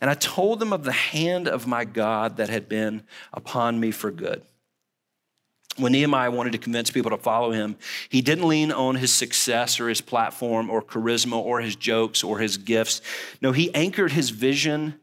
And 0.00 0.10
I 0.10 0.14
told 0.14 0.60
them 0.60 0.72
of 0.72 0.84
the 0.84 0.92
hand 0.92 1.48
of 1.48 1.66
my 1.66 1.84
God 1.84 2.36
that 2.36 2.50
had 2.50 2.68
been 2.68 3.04
upon 3.32 3.80
me 3.80 3.90
for 3.90 4.10
good 4.10 4.42
when 5.76 5.92
Nehemiah 5.92 6.30
wanted 6.30 6.52
to 6.52 6.58
convince 6.58 6.90
people 6.90 7.10
to 7.10 7.16
follow 7.16 7.50
him, 7.50 7.76
he 8.08 8.20
didn't 8.20 8.46
lean 8.46 8.72
on 8.72 8.96
his 8.96 9.12
success 9.12 9.80
or 9.80 9.88
his 9.88 10.00
platform 10.00 10.68
or 10.70 10.82
charisma 10.82 11.36
or 11.36 11.60
his 11.60 11.76
jokes 11.76 12.22
or 12.22 12.38
his 12.38 12.58
gifts. 12.58 13.00
No, 13.40 13.52
he 13.52 13.74
anchored 13.74 14.12
his 14.12 14.30
vision 14.30 15.00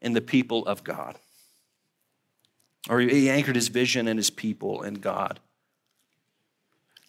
in 0.00 0.12
the 0.12 0.20
people 0.20 0.66
of 0.66 0.82
God. 0.82 1.16
Or 2.88 3.00
he 3.00 3.30
anchored 3.30 3.56
his 3.56 3.68
vision 3.68 4.08
in 4.08 4.16
his 4.16 4.30
people 4.30 4.82
and 4.82 5.00
God. 5.00 5.40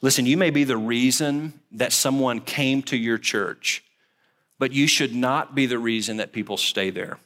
Listen, 0.02 0.26
you 0.26 0.38
may 0.38 0.50
be 0.50 0.64
the 0.64 0.78
reason 0.78 1.60
that 1.72 1.92
someone 1.92 2.40
came 2.40 2.82
to 2.84 2.98
your 2.98 3.18
church, 3.18 3.84
but 4.58 4.72
you 4.72 4.88
should 4.88 5.16
not 5.16 5.56
be 5.56 5.66
the 5.66 5.80
reason 5.80 6.18
that 6.18 6.32
people 6.32 6.58
stay 6.58 6.90
there. 6.90 7.18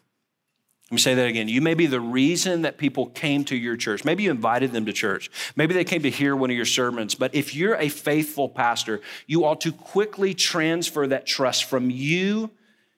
Let 0.93 0.97
me 0.97 1.01
say 1.01 1.15
that 1.15 1.25
again. 1.25 1.49
You 1.49 1.59
may 1.59 1.73
be 1.73 1.87
the 1.87 1.99
reason 1.99 2.61
that 2.61 2.77
people 2.77 3.07
came 3.07 3.43
to 3.45 3.55
your 3.55 3.75
church. 3.75 4.05
Maybe 4.05 4.21
you 4.21 4.29
invited 4.29 4.73
them 4.73 4.85
to 4.85 4.93
church. 4.93 5.31
Maybe 5.55 5.73
they 5.73 5.83
came 5.83 6.03
to 6.03 6.09
hear 6.11 6.35
one 6.35 6.51
of 6.51 6.55
your 6.55 6.67
sermons. 6.67 7.15
But 7.15 7.33
if 7.33 7.55
you're 7.55 7.73
a 7.77 7.89
faithful 7.89 8.47
pastor, 8.47 9.01
you 9.25 9.43
ought 9.43 9.61
to 9.61 9.71
quickly 9.71 10.35
transfer 10.35 11.07
that 11.07 11.25
trust 11.25 11.63
from 11.63 11.89
you 11.89 12.51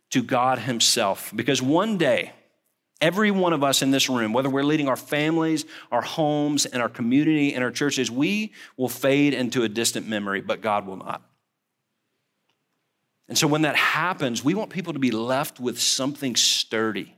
to 0.10 0.22
God 0.22 0.60
Himself. 0.60 1.32
Because 1.34 1.62
one 1.62 1.98
day, 1.98 2.34
Every 3.02 3.30
one 3.30 3.52
of 3.52 3.64
us 3.64 3.82
in 3.82 3.92
this 3.92 4.10
room, 4.10 4.32
whether 4.32 4.50
we're 4.50 4.64
leading 4.64 4.88
our 4.88 4.96
families, 4.96 5.66
our 5.92 6.02
homes, 6.02 6.66
and 6.66 6.82
our 6.82 6.88
community 6.88 7.54
and 7.54 7.62
our 7.62 7.70
churches, 7.70 8.10
we 8.10 8.54
will 8.78 8.88
fade 8.88 9.34
into 9.34 9.64
a 9.64 9.70
distant 9.70 10.08
memory, 10.08 10.40
but 10.40 10.62
God 10.62 10.88
will 10.88 10.96
not. 10.96 11.22
And 13.28 13.38
so 13.38 13.48
when 13.48 13.64
that 13.64 13.76
happens, 13.76 14.46
we 14.46 14.54
want 14.54 14.70
people 14.70 14.94
to 14.94 15.00
be 15.00 15.12
left 15.12 15.60
with 15.60 15.80
something 15.80 16.38
sturdy. 16.38 17.15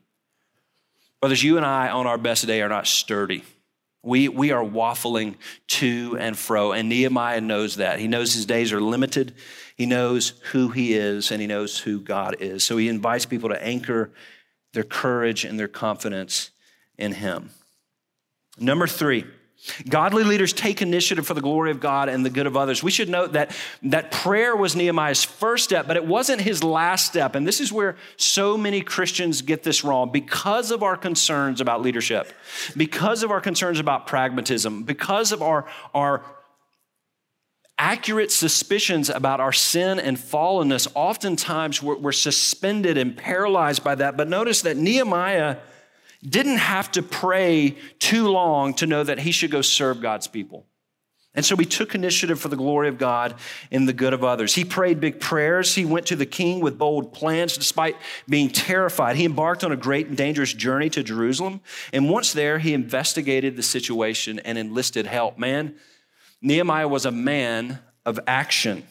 Brothers, 1.19 1.43
you 1.43 1.57
and 1.57 1.65
I 1.65 1.89
on 1.89 2.05
our 2.05 2.17
best 2.17 2.45
day 2.45 2.61
are 2.61 2.69
not 2.69 2.87
sturdy. 2.87 3.43
We, 4.03 4.29
we 4.29 4.51
are 4.51 4.63
waffling 4.63 5.35
to 5.67 6.15
and 6.19 6.37
fro, 6.37 6.71
and 6.71 6.87
Nehemiah 6.87 7.41
knows 7.41 7.77
that. 7.77 7.99
He 7.99 8.07
knows 8.07 8.33
his 8.33 8.45
days 8.45 8.71
are 8.71 8.79
limited. 8.79 9.33
He 9.75 9.85
knows 9.85 10.33
who 10.51 10.69
he 10.69 10.93
is, 10.93 11.31
and 11.31 11.41
he 11.41 11.47
knows 11.47 11.79
who 11.79 11.99
God 11.99 12.37
is. 12.39 12.63
So 12.63 12.77
he 12.77 12.87
invites 12.87 13.25
people 13.25 13.49
to 13.49 13.61
anchor 13.63 14.11
their 14.73 14.83
courage 14.83 15.43
and 15.43 15.59
their 15.59 15.67
confidence 15.67 16.51
in 16.97 17.13
him. 17.13 17.49
Number 18.59 18.87
three, 18.87 19.25
Godly 19.89 20.23
leaders 20.23 20.53
take 20.53 20.81
initiative 20.81 21.25
for 21.25 21.33
the 21.33 21.41
glory 21.41 21.71
of 21.71 21.79
God 21.79 22.09
and 22.09 22.25
the 22.25 22.29
good 22.29 22.45
of 22.47 22.55
others. 22.55 22.83
We 22.83 22.91
should 22.91 23.09
note 23.09 23.33
that, 23.33 23.55
that 23.83 24.11
prayer 24.11 24.55
was 24.55 24.75
Nehemiah's 24.75 25.23
first 25.23 25.63
step, 25.63 25.87
but 25.87 25.97
it 25.97 26.05
wasn't 26.05 26.41
his 26.41 26.63
last 26.63 27.07
step. 27.07 27.35
And 27.35 27.45
this 27.45 27.59
is 27.59 27.71
where 27.71 27.97
so 28.15 28.57
many 28.57 28.81
Christians 28.81 29.41
get 29.41 29.63
this 29.63 29.83
wrong 29.83 30.11
because 30.11 30.71
of 30.71 30.83
our 30.83 30.95
concerns 30.95 31.59
about 31.59 31.81
leadership, 31.81 32.31
because 32.77 33.23
of 33.23 33.31
our 33.31 33.41
concerns 33.41 33.79
about 33.79 34.07
pragmatism, 34.07 34.83
because 34.83 35.31
of 35.31 35.41
our, 35.41 35.65
our 35.93 36.23
accurate 37.79 38.31
suspicions 38.31 39.09
about 39.09 39.39
our 39.39 39.53
sin 39.53 39.99
and 39.99 40.17
fallenness. 40.17 40.87
Oftentimes 40.95 41.81
we're, 41.83 41.97
we're 41.97 42.11
suspended 42.11 42.97
and 42.97 43.17
paralyzed 43.17 43.83
by 43.83 43.95
that. 43.95 44.17
But 44.17 44.29
notice 44.29 44.61
that 44.61 44.77
Nehemiah 44.77 45.57
didn't 46.27 46.57
have 46.57 46.91
to 46.93 47.03
pray 47.03 47.77
too 47.99 48.27
long 48.27 48.73
to 48.75 48.85
know 48.85 49.03
that 49.03 49.19
he 49.19 49.31
should 49.31 49.51
go 49.51 49.61
serve 49.61 50.01
God's 50.01 50.27
people. 50.27 50.65
And 51.37 51.45
so 51.45 51.55
he 51.55 51.65
took 51.65 51.93
initiative 51.93 52.39
for 52.39 52.49
the 52.49 52.55
glory 52.55 52.89
of 52.89 52.97
God 52.97 53.35
and 53.71 53.87
the 53.87 53.93
good 53.93 54.11
of 54.11 54.23
others. 54.23 54.55
He 54.55 54.65
prayed 54.65 54.99
big 54.99 55.19
prayers. 55.19 55.75
He 55.75 55.85
went 55.85 56.07
to 56.07 56.15
the 56.15 56.25
king 56.25 56.61
with 56.61 56.79
bold 56.79 57.13
plans 57.13 57.55
despite 57.55 57.95
being 58.27 58.49
terrified. 58.49 59.17
He 59.17 59.25
embarked 59.25 59.63
on 59.63 59.71
a 59.71 59.75
great 59.75 60.07
and 60.07 60.17
dangerous 60.17 60.51
journey 60.51 60.89
to 60.89 61.03
Jerusalem. 61.03 61.61
And 61.93 62.09
once 62.09 62.33
there, 62.33 62.57
he 62.57 62.73
investigated 62.73 63.55
the 63.55 63.61
situation 63.61 64.39
and 64.39 64.57
enlisted 64.57 65.05
help. 65.05 65.37
Man, 65.37 65.75
Nehemiah 66.41 66.87
was 66.87 67.05
a 67.05 67.11
man 67.11 67.79
of 68.03 68.19
action. 68.25 68.83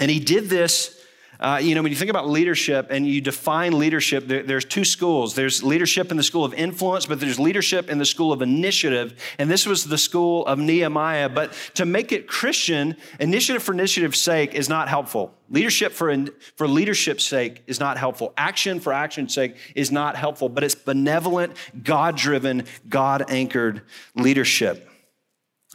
And 0.00 0.10
he 0.10 0.20
did 0.20 0.48
this 0.48 0.98
uh, 1.40 1.58
you 1.60 1.74
know, 1.74 1.82
when 1.82 1.90
you 1.90 1.96
think 1.96 2.10
about 2.10 2.28
leadership 2.28 2.88
and 2.90 3.06
you 3.06 3.20
define 3.20 3.78
leadership, 3.78 4.26
there, 4.26 4.42
there's 4.42 4.64
two 4.64 4.84
schools. 4.84 5.34
There's 5.34 5.62
leadership 5.62 6.10
in 6.10 6.16
the 6.16 6.22
school 6.22 6.44
of 6.44 6.54
influence, 6.54 7.06
but 7.06 7.20
there's 7.20 7.38
leadership 7.38 7.90
in 7.90 7.98
the 7.98 8.04
school 8.04 8.32
of 8.32 8.42
initiative. 8.42 9.20
And 9.38 9.50
this 9.50 9.66
was 9.66 9.84
the 9.84 9.98
school 9.98 10.46
of 10.46 10.58
Nehemiah. 10.58 11.28
But 11.28 11.52
to 11.74 11.84
make 11.84 12.12
it 12.12 12.26
Christian, 12.26 12.96
initiative 13.18 13.62
for 13.62 13.72
initiative's 13.72 14.20
sake 14.20 14.54
is 14.54 14.68
not 14.68 14.88
helpful. 14.88 15.34
Leadership 15.50 15.92
for, 15.92 16.14
for 16.56 16.66
leadership's 16.66 17.24
sake 17.24 17.62
is 17.66 17.80
not 17.80 17.98
helpful. 17.98 18.32
Action 18.36 18.80
for 18.80 18.92
action's 18.92 19.34
sake 19.34 19.56
is 19.74 19.90
not 19.90 20.16
helpful, 20.16 20.48
but 20.48 20.64
it's 20.64 20.74
benevolent, 20.74 21.56
God 21.82 22.16
driven, 22.16 22.64
God 22.88 23.24
anchored 23.28 23.82
leadership. 24.14 24.90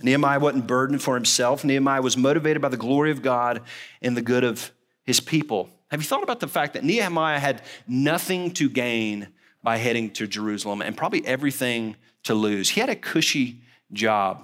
Nehemiah 0.01 0.39
wasn't 0.39 0.65
burdened 0.65 1.01
for 1.01 1.15
himself. 1.15 1.63
Nehemiah 1.63 2.01
was 2.01 2.15
motivated 2.15 2.61
by 2.61 2.69
the 2.69 2.77
glory 2.77 3.11
of 3.11 3.21
God 3.21 3.61
and 4.01 4.15
the 4.15 4.21
good 4.21 4.43
of 4.43 4.71
his 5.09 5.19
people. 5.19 5.71
Have 5.89 5.99
you 6.01 6.05
thought 6.05 6.21
about 6.21 6.39
the 6.39 6.47
fact 6.47 6.73
that 6.73 6.83
Nehemiah 6.83 7.39
had 7.39 7.63
nothing 7.87 8.51
to 8.51 8.69
gain 8.69 9.29
by 9.63 9.77
heading 9.77 10.11
to 10.11 10.27
Jerusalem 10.27 10.83
and 10.83 10.95
probably 10.95 11.25
everything 11.25 11.95
to 12.25 12.35
lose? 12.35 12.69
He 12.69 12.79
had 12.79 12.91
a 12.91 12.95
cushy 12.95 13.61
job. 13.91 14.37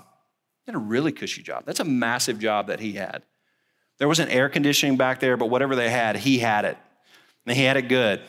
He 0.65 0.71
had 0.71 0.75
a 0.75 0.80
really 0.84 1.12
cushy 1.12 1.43
job. 1.43 1.65
That's 1.67 1.80
a 1.80 1.86
massive 1.86 2.39
job 2.39 2.65
that 2.67 2.80
he 2.80 2.93
had. 2.93 3.21
There 3.99 4.08
wasn't 4.08 4.34
air 4.34 4.49
conditioning 4.49 4.97
back 4.97 5.19
there, 5.19 5.38
but 5.38 5.51
whatever 5.51 5.75
they 5.75 5.91
had, 5.91 6.15
he 6.15 6.39
had 6.39 6.65
it. 6.65 6.78
And 7.45 7.56
he 7.56 7.63
had 7.63 7.78
it 7.78 7.89
good. 7.89 8.21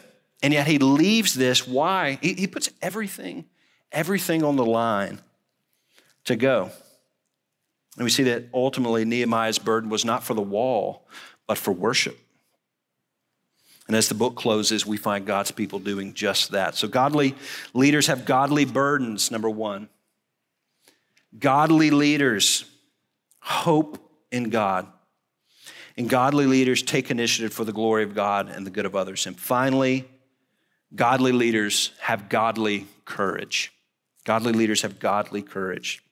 And 0.42 0.53
yet 0.53 0.66
he 0.66 0.77
leaves 0.77 1.33
this. 1.33 1.66
Why? 1.66 2.18
He, 2.20 2.35
he 2.35 2.46
puts 2.46 2.68
everything, 2.83 3.46
everything 3.92 4.44
on 4.44 4.57
the 4.57 4.66
line 4.66 5.22
to 6.25 6.37
go. 6.37 6.70
And 7.96 8.05
we 8.05 8.11
see 8.11 8.25
that 8.25 8.44
ultimately 8.53 9.07
Nehemiah's 9.07 9.59
burden 9.59 9.88
was 9.88 10.05
not 10.05 10.22
for 10.22 10.35
the 10.35 10.42
wall, 10.42 11.09
but 11.46 11.57
for 11.57 11.72
worship. 11.72 12.18
And 13.87 13.96
as 13.96 14.09
the 14.09 14.14
book 14.14 14.35
closes, 14.35 14.85
we 14.85 14.96
find 14.96 15.27
God's 15.27 15.51
people 15.51 15.79
doing 15.79 16.12
just 16.12 16.51
that. 16.51 16.75
So, 16.75 16.88
godly 16.88 17.35
leaders 17.72 18.09
have 18.09 18.25
godly 18.25 18.64
burdens, 18.64 19.31
number 19.31 19.49
one. 19.51 19.88
Godly 21.38 21.90
leaders 21.90 22.64
hope 23.40 23.99
in 24.33 24.51
God. 24.51 24.87
And 25.96 26.09
godly 26.09 26.46
leaders 26.46 26.83
take 26.83 27.11
initiative 27.11 27.53
for 27.53 27.64
the 27.64 27.72
glory 27.72 28.03
of 28.03 28.14
God 28.14 28.49
and 28.49 28.66
the 28.66 28.70
good 28.70 28.87
of 28.87 28.96
others. 28.96 29.27
And 29.27 29.38
finally, 29.38 30.07
godly 30.94 31.33
leaders 31.33 31.92
have 32.01 32.29
godly 32.29 32.87
courage. 33.05 33.72
Godly 34.25 34.53
leaders 34.53 34.83
have 34.83 34.99
godly 34.99 35.42
courage. 35.42 36.03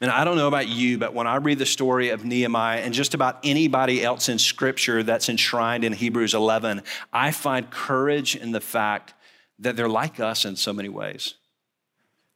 And 0.00 0.10
I 0.10 0.24
don't 0.24 0.36
know 0.36 0.48
about 0.48 0.68
you, 0.68 0.98
but 0.98 1.14
when 1.14 1.26
I 1.26 1.36
read 1.36 1.58
the 1.58 1.66
story 1.66 2.10
of 2.10 2.24
Nehemiah 2.24 2.80
and 2.80 2.94
just 2.94 3.14
about 3.14 3.38
anybody 3.44 4.02
else 4.04 4.28
in 4.28 4.38
scripture 4.38 5.02
that's 5.02 5.28
enshrined 5.28 5.84
in 5.84 5.92
Hebrews 5.92 6.34
11, 6.34 6.82
I 7.12 7.30
find 7.30 7.70
courage 7.70 8.36
in 8.36 8.52
the 8.52 8.60
fact 8.60 9.14
that 9.58 9.76
they're 9.76 9.88
like 9.88 10.20
us 10.20 10.44
in 10.44 10.56
so 10.56 10.72
many 10.72 10.88
ways. 10.88 11.34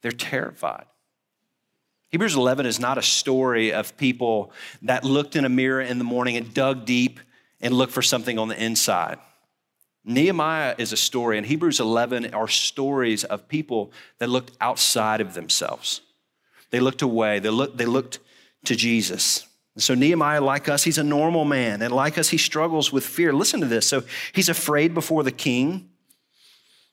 They're 0.02 0.12
terrified. 0.12 0.86
Hebrews 2.10 2.36
11 2.36 2.66
is 2.66 2.78
not 2.78 2.98
a 2.98 3.02
story 3.02 3.72
of 3.72 3.96
people 3.96 4.52
that 4.82 5.04
looked 5.04 5.36
in 5.36 5.44
a 5.44 5.48
mirror 5.48 5.80
in 5.80 5.98
the 5.98 6.04
morning 6.04 6.36
and 6.36 6.54
dug 6.54 6.84
deep 6.84 7.20
and 7.60 7.74
looked 7.74 7.92
for 7.92 8.02
something 8.02 8.38
on 8.38 8.48
the 8.48 8.62
inside. 8.62 9.18
Nehemiah 10.04 10.76
is 10.78 10.92
a 10.92 10.96
story, 10.96 11.36
and 11.36 11.44
Hebrews 11.44 11.80
11 11.80 12.32
are 12.32 12.46
stories 12.46 13.24
of 13.24 13.48
people 13.48 13.92
that 14.18 14.28
looked 14.28 14.56
outside 14.60 15.20
of 15.20 15.34
themselves. 15.34 16.00
They 16.70 16.80
looked 16.80 17.02
away. 17.02 17.38
They 17.38 17.50
looked, 17.50 17.76
they 17.76 17.86
looked 17.86 18.18
to 18.64 18.76
Jesus. 18.76 19.46
so 19.78 19.94
Nehemiah, 19.94 20.40
like 20.40 20.68
us, 20.68 20.84
he's 20.84 20.98
a 20.98 21.04
normal 21.04 21.44
man. 21.44 21.82
And 21.82 21.92
like 21.92 22.18
us, 22.18 22.28
he 22.28 22.38
struggles 22.38 22.92
with 22.92 23.04
fear. 23.04 23.32
Listen 23.32 23.60
to 23.60 23.66
this. 23.66 23.88
So 23.88 24.02
he's 24.32 24.48
afraid 24.48 24.94
before 24.94 25.22
the 25.22 25.32
king. 25.32 25.90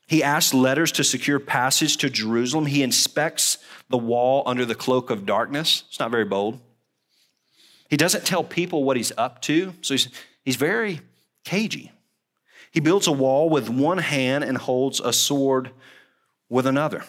He 0.07 0.21
asks 0.21 0.53
letters 0.53 0.91
to 0.93 1.03
secure 1.03 1.39
passage 1.39 1.97
to 1.97 2.09
Jerusalem. 2.09 2.65
He 2.65 2.83
inspects 2.83 3.57
the 3.89 3.97
wall 3.97 4.43
under 4.45 4.65
the 4.65 4.75
cloak 4.75 5.09
of 5.09 5.25
darkness. 5.25 5.83
It's 5.87 5.99
not 5.99 6.11
very 6.11 6.25
bold. 6.25 6.59
He 7.89 7.97
doesn't 7.97 8.25
tell 8.25 8.43
people 8.43 8.83
what 8.83 8.97
he's 8.97 9.11
up 9.17 9.41
to. 9.43 9.73
So 9.81 9.93
he's, 9.93 10.09
he's 10.43 10.55
very 10.55 11.01
cagey. 11.45 11.91
He 12.71 12.79
builds 12.79 13.07
a 13.07 13.11
wall 13.11 13.49
with 13.49 13.69
one 13.69 13.99
hand 13.99 14.43
and 14.43 14.57
holds 14.57 14.99
a 14.99 15.13
sword 15.13 15.71
with 16.49 16.65
another. 16.65 17.03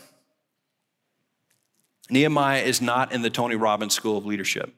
Nehemiah 2.10 2.62
is 2.62 2.80
not 2.80 3.12
in 3.12 3.22
the 3.22 3.30
Tony 3.30 3.56
Robbins 3.56 3.94
School 3.94 4.18
of 4.18 4.26
Leadership. 4.26 4.74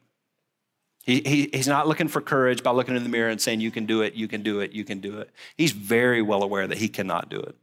He, 1.05 1.23
he, 1.25 1.51
he's 1.53 1.69
not 1.69 1.87
looking 1.87 2.09
for 2.09 2.21
courage 2.21 2.63
by 2.63 2.73
looking 2.73 2.97
in 2.97 3.03
the 3.05 3.09
mirror 3.09 3.31
and 3.31 3.41
saying, 3.41 3.61
You 3.61 3.71
can 3.71 3.87
do 3.87 4.03
it, 4.03 4.15
you 4.15 4.27
can 4.27 4.43
do 4.43 4.61
it, 4.61 4.73
you 4.73 4.85
can 4.85 5.01
do 5.01 5.19
it. 5.19 5.31
He's 5.57 5.73
very 5.73 6.21
well 6.21 6.43
aware 6.43 6.67
that 6.67 6.79
he 6.79 6.89
cannot 6.89 7.29
do 7.29 7.39
it. 7.39 7.55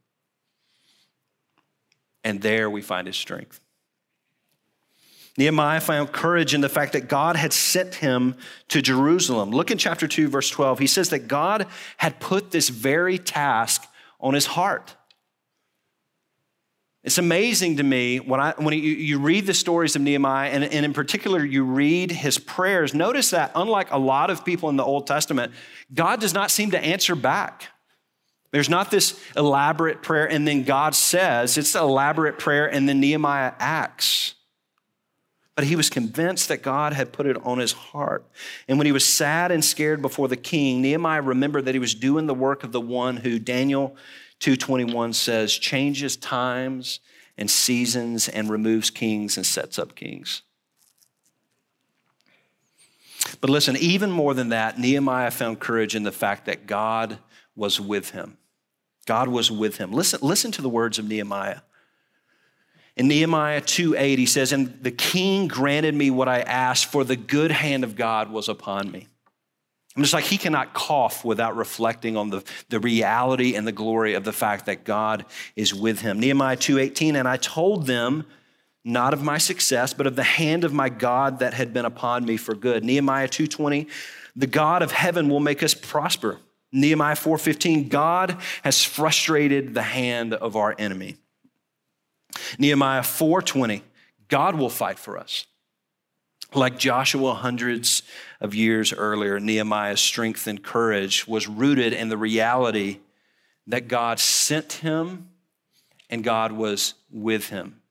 And 2.24 2.42
there 2.42 2.70
we 2.70 2.82
find 2.82 3.06
his 3.06 3.18
strength. 3.18 3.60
Nehemiah 5.38 5.82
found 5.82 6.12
courage 6.12 6.54
in 6.54 6.62
the 6.62 6.70
fact 6.70 6.94
that 6.94 7.10
God 7.10 7.36
had 7.36 7.54
sent 7.54 7.96
him 7.96 8.36
to 8.70 8.82
Jerusalem. 8.82 9.50
Look 9.50 9.72
in 9.72 9.78
chapter 9.78 10.08
2, 10.08 10.30
verse 10.30 10.50
12. 10.50 10.80
He 10.80 10.88
says 10.88 11.10
that 11.10 11.28
God 11.28 11.68
had 11.98 12.20
put 12.20 12.52
this 12.52 12.70
very 12.70 13.18
task 13.18 13.86
on 14.20 14.36
his 14.36 14.46
heart. 14.46 14.96
It's 17.04 17.18
amazing 17.18 17.78
to 17.78 17.84
me 17.84 18.20
when, 18.20 18.40
I, 18.40 18.54
when 18.58 18.74
you, 18.74 18.80
you 18.80 19.20
read 19.20 19.46
the 19.46 19.54
stories 19.54 19.98
of 19.98 20.02
Nehemiah, 20.02 20.50
and, 20.50 20.64
and 20.64 20.86
in 20.86 20.94
particular, 20.94 21.44
you 21.44 21.66
read 21.66 22.12
his 22.12 22.38
prayers. 22.38 22.94
Notice 22.94 23.32
that, 23.32 23.52
unlike 23.56 23.92
a 23.92 23.98
lot 23.98 24.30
of 24.30 24.46
people 24.46 24.70
in 24.70 24.78
the 24.78 24.86
Old 24.86 25.06
Testament, 25.06 25.52
God 25.94 26.22
does 26.22 26.34
not 26.34 26.50
seem 26.50 26.72
to 26.72 26.80
answer 26.80 27.14
back. 27.14 27.68
There's 28.52 28.70
not 28.70 28.90
this 28.90 29.20
elaborate 29.36 30.02
prayer, 30.02 30.30
and 30.30 30.48
then 30.48 30.64
God 30.64 30.96
says, 30.96 31.58
it's 31.58 31.76
an 31.76 31.82
elaborate 31.82 32.40
prayer, 32.40 32.72
and 32.72 32.88
then 32.88 33.02
Nehemiah 33.02 33.54
acts. 33.60 34.36
But 35.56 35.66
he 35.66 35.76
was 35.76 35.90
convinced 35.90 36.48
that 36.48 36.62
God 36.64 36.94
had 36.94 37.12
put 37.12 37.26
it 37.26 37.38
on 37.46 37.60
his 37.60 37.74
heart. 37.74 38.26
And 38.68 38.78
when 38.78 38.86
he 38.86 38.92
was 38.92 39.06
sad 39.06 39.52
and 39.52 39.64
scared 39.64 40.02
before 40.02 40.28
the 40.28 40.38
king, 40.38 40.82
Nehemiah 40.82 41.22
remembered 41.22 41.66
that 41.66 41.76
he 41.76 41.80
was 41.80 41.94
doing 41.94 42.28
the 42.28 42.34
work 42.34 42.64
of 42.64 42.72
the 42.72 42.82
one 42.82 43.18
who 43.18 43.40
Daniel 43.40 43.96
221 44.44 45.14
says, 45.14 45.58
changes 45.58 46.18
times 46.18 47.00
and 47.38 47.50
seasons 47.50 48.28
and 48.28 48.50
removes 48.50 48.90
kings 48.90 49.38
and 49.38 49.46
sets 49.46 49.80
up 49.80 49.96
kings. 49.96 50.42
But 53.40 53.50
listen, 53.50 53.78
even 53.78 54.12
more 54.12 54.34
than 54.34 54.50
that, 54.50 54.78
Nehemiah 54.78 55.32
found 55.32 55.62
courage 55.62 55.96
in 55.96 56.04
the 56.04 56.12
fact 56.12 56.46
that 56.48 56.68
God 56.68 57.20
was 57.56 57.80
with 57.80 58.10
him. 58.10 58.38
God 59.06 59.30
was 59.30 59.50
with 59.50 59.78
him. 59.78 59.94
Listen, 59.94 60.20
listen 60.22 60.52
to 60.52 60.62
the 60.62 60.68
words 60.68 61.00
of 61.00 61.08
Nehemiah. 61.08 61.62
In 62.98 63.08
Nehemiah 63.08 63.62
2 63.62 63.96
8, 63.96 64.20
he 64.20 64.26
says, 64.26 64.52
And 64.52 64.78
the 64.84 64.92
king 64.92 65.48
granted 65.48 65.96
me 65.96 66.12
what 66.12 66.28
I 66.28 66.42
asked, 66.42 66.88
for 66.88 67.06
the 67.06 67.16
good 67.16 67.52
hand 67.52 67.86
of 67.86 67.96
God 67.96 68.30
was 68.30 68.50
upon 68.50 68.92
me. 68.92 69.08
I'm 69.96 70.02
just 70.02 70.14
like 70.14 70.24
he 70.24 70.38
cannot 70.38 70.74
cough 70.74 71.24
without 71.24 71.56
reflecting 71.56 72.18
on 72.18 72.30
the, 72.30 72.44
the 72.70 72.80
reality 72.80 73.56
and 73.56 73.68
the 73.68 73.72
glory 73.72 74.16
of 74.16 74.24
the 74.24 74.34
fact 74.34 74.66
that 74.66 74.84
God 74.84 75.26
is 75.56 75.74
with 75.74 76.02
him. 76.02 76.20
Nehemiah 76.20 76.58
2:18, 76.58 77.16
and 77.16 77.28
I 77.28 77.38
told 77.38 77.86
them 77.86 78.26
not 78.84 79.14
of 79.14 79.22
my 79.22 79.38
success, 79.38 79.94
but 79.94 80.08
of 80.08 80.16
the 80.16 80.24
hand 80.24 80.64
of 80.64 80.74
my 80.74 80.90
God 80.90 81.40
that 81.40 81.54
had 81.54 81.74
been 81.74 81.86
upon 81.86 82.26
me 82.26 82.38
for 82.38 82.56
good. 82.56 82.84
Nehemiah 82.84 83.28
2:20, 83.28 83.88
the 84.36 84.48
God 84.48 84.82
of 84.82 84.92
heaven 84.92 85.30
will 85.30 85.40
make 85.40 85.62
us 85.62 85.76
prosper. 85.76 86.40
Nehemiah 86.72 87.16
4:15, 87.16 87.88
God 87.88 88.38
has 88.64 88.84
frustrated 88.84 89.76
the 89.76 89.84
hand 89.84 90.34
of 90.34 90.56
our 90.56 90.76
enemy. 90.80 91.18
Nehemiah 92.58 93.04
4:20, 93.04 93.84
God 94.28 94.56
will 94.56 94.72
fight 94.72 94.98
for 94.98 95.20
us. 95.20 95.46
Like 96.56 96.78
Joshua 96.78 97.34
hundreds 97.34 98.04
of 98.40 98.54
years 98.54 98.94
earlier, 98.94 99.40
Nehemiah's 99.40 100.00
strength 100.00 100.48
and 100.48 100.64
courage 100.64 101.28
was 101.28 101.48
rooted 101.48 101.94
in 101.94 102.10
the 102.10 102.18
reality 102.18 103.00
that 103.68 103.88
God 103.88 104.20
sent 104.20 104.74
him 104.74 105.30
and 106.10 106.24
God 106.24 106.52
was 106.52 106.94
with 107.12 107.50
him. 107.50 107.82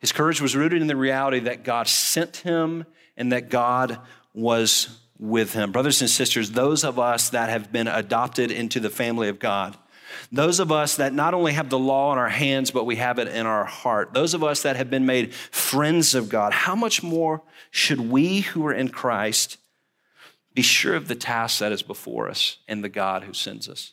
His 0.00 0.12
courage 0.12 0.40
was 0.40 0.56
rooted 0.56 0.82
in 0.82 0.88
the 0.88 0.96
reality 0.96 1.40
that 1.40 1.64
God 1.64 1.86
sent 1.86 2.38
him 2.38 2.84
and 3.16 3.32
that 3.32 3.48
God 3.48 3.98
was 4.34 5.00
with 5.18 5.52
him. 5.52 5.72
Brothers 5.72 6.00
and 6.00 6.10
sisters, 6.10 6.50
those 6.50 6.84
of 6.84 6.98
us 6.98 7.30
that 7.30 7.48
have 7.48 7.72
been 7.72 7.88
adopted 7.88 8.50
into 8.50 8.80
the 8.80 8.90
family 8.90 9.28
of 9.28 9.38
God, 9.38 9.76
those 10.32 10.60
of 10.60 10.72
us 10.72 10.96
that 10.96 11.12
not 11.12 11.34
only 11.34 11.52
have 11.52 11.68
the 11.68 11.78
law 11.78 12.12
in 12.12 12.18
our 12.18 12.28
hands, 12.28 12.70
but 12.70 12.84
we 12.84 12.96
have 12.96 13.18
it 13.18 13.28
in 13.28 13.46
our 13.46 13.64
heart. 13.64 14.12
Those 14.14 14.34
of 14.34 14.42
us 14.44 14.62
that 14.62 14.76
have 14.76 14.90
been 14.90 15.06
made 15.06 15.34
friends 15.34 16.14
of 16.14 16.28
God. 16.28 16.52
How 16.52 16.74
much 16.74 17.02
more 17.02 17.42
should 17.70 18.00
we 18.00 18.40
who 18.40 18.66
are 18.66 18.72
in 18.72 18.88
Christ 18.88 19.58
be 20.54 20.62
sure 20.62 20.94
of 20.94 21.08
the 21.08 21.14
task 21.14 21.58
that 21.58 21.72
is 21.72 21.82
before 21.82 22.28
us 22.28 22.58
and 22.68 22.82
the 22.82 22.88
God 22.88 23.24
who 23.24 23.32
sends 23.32 23.68
us? 23.68 23.92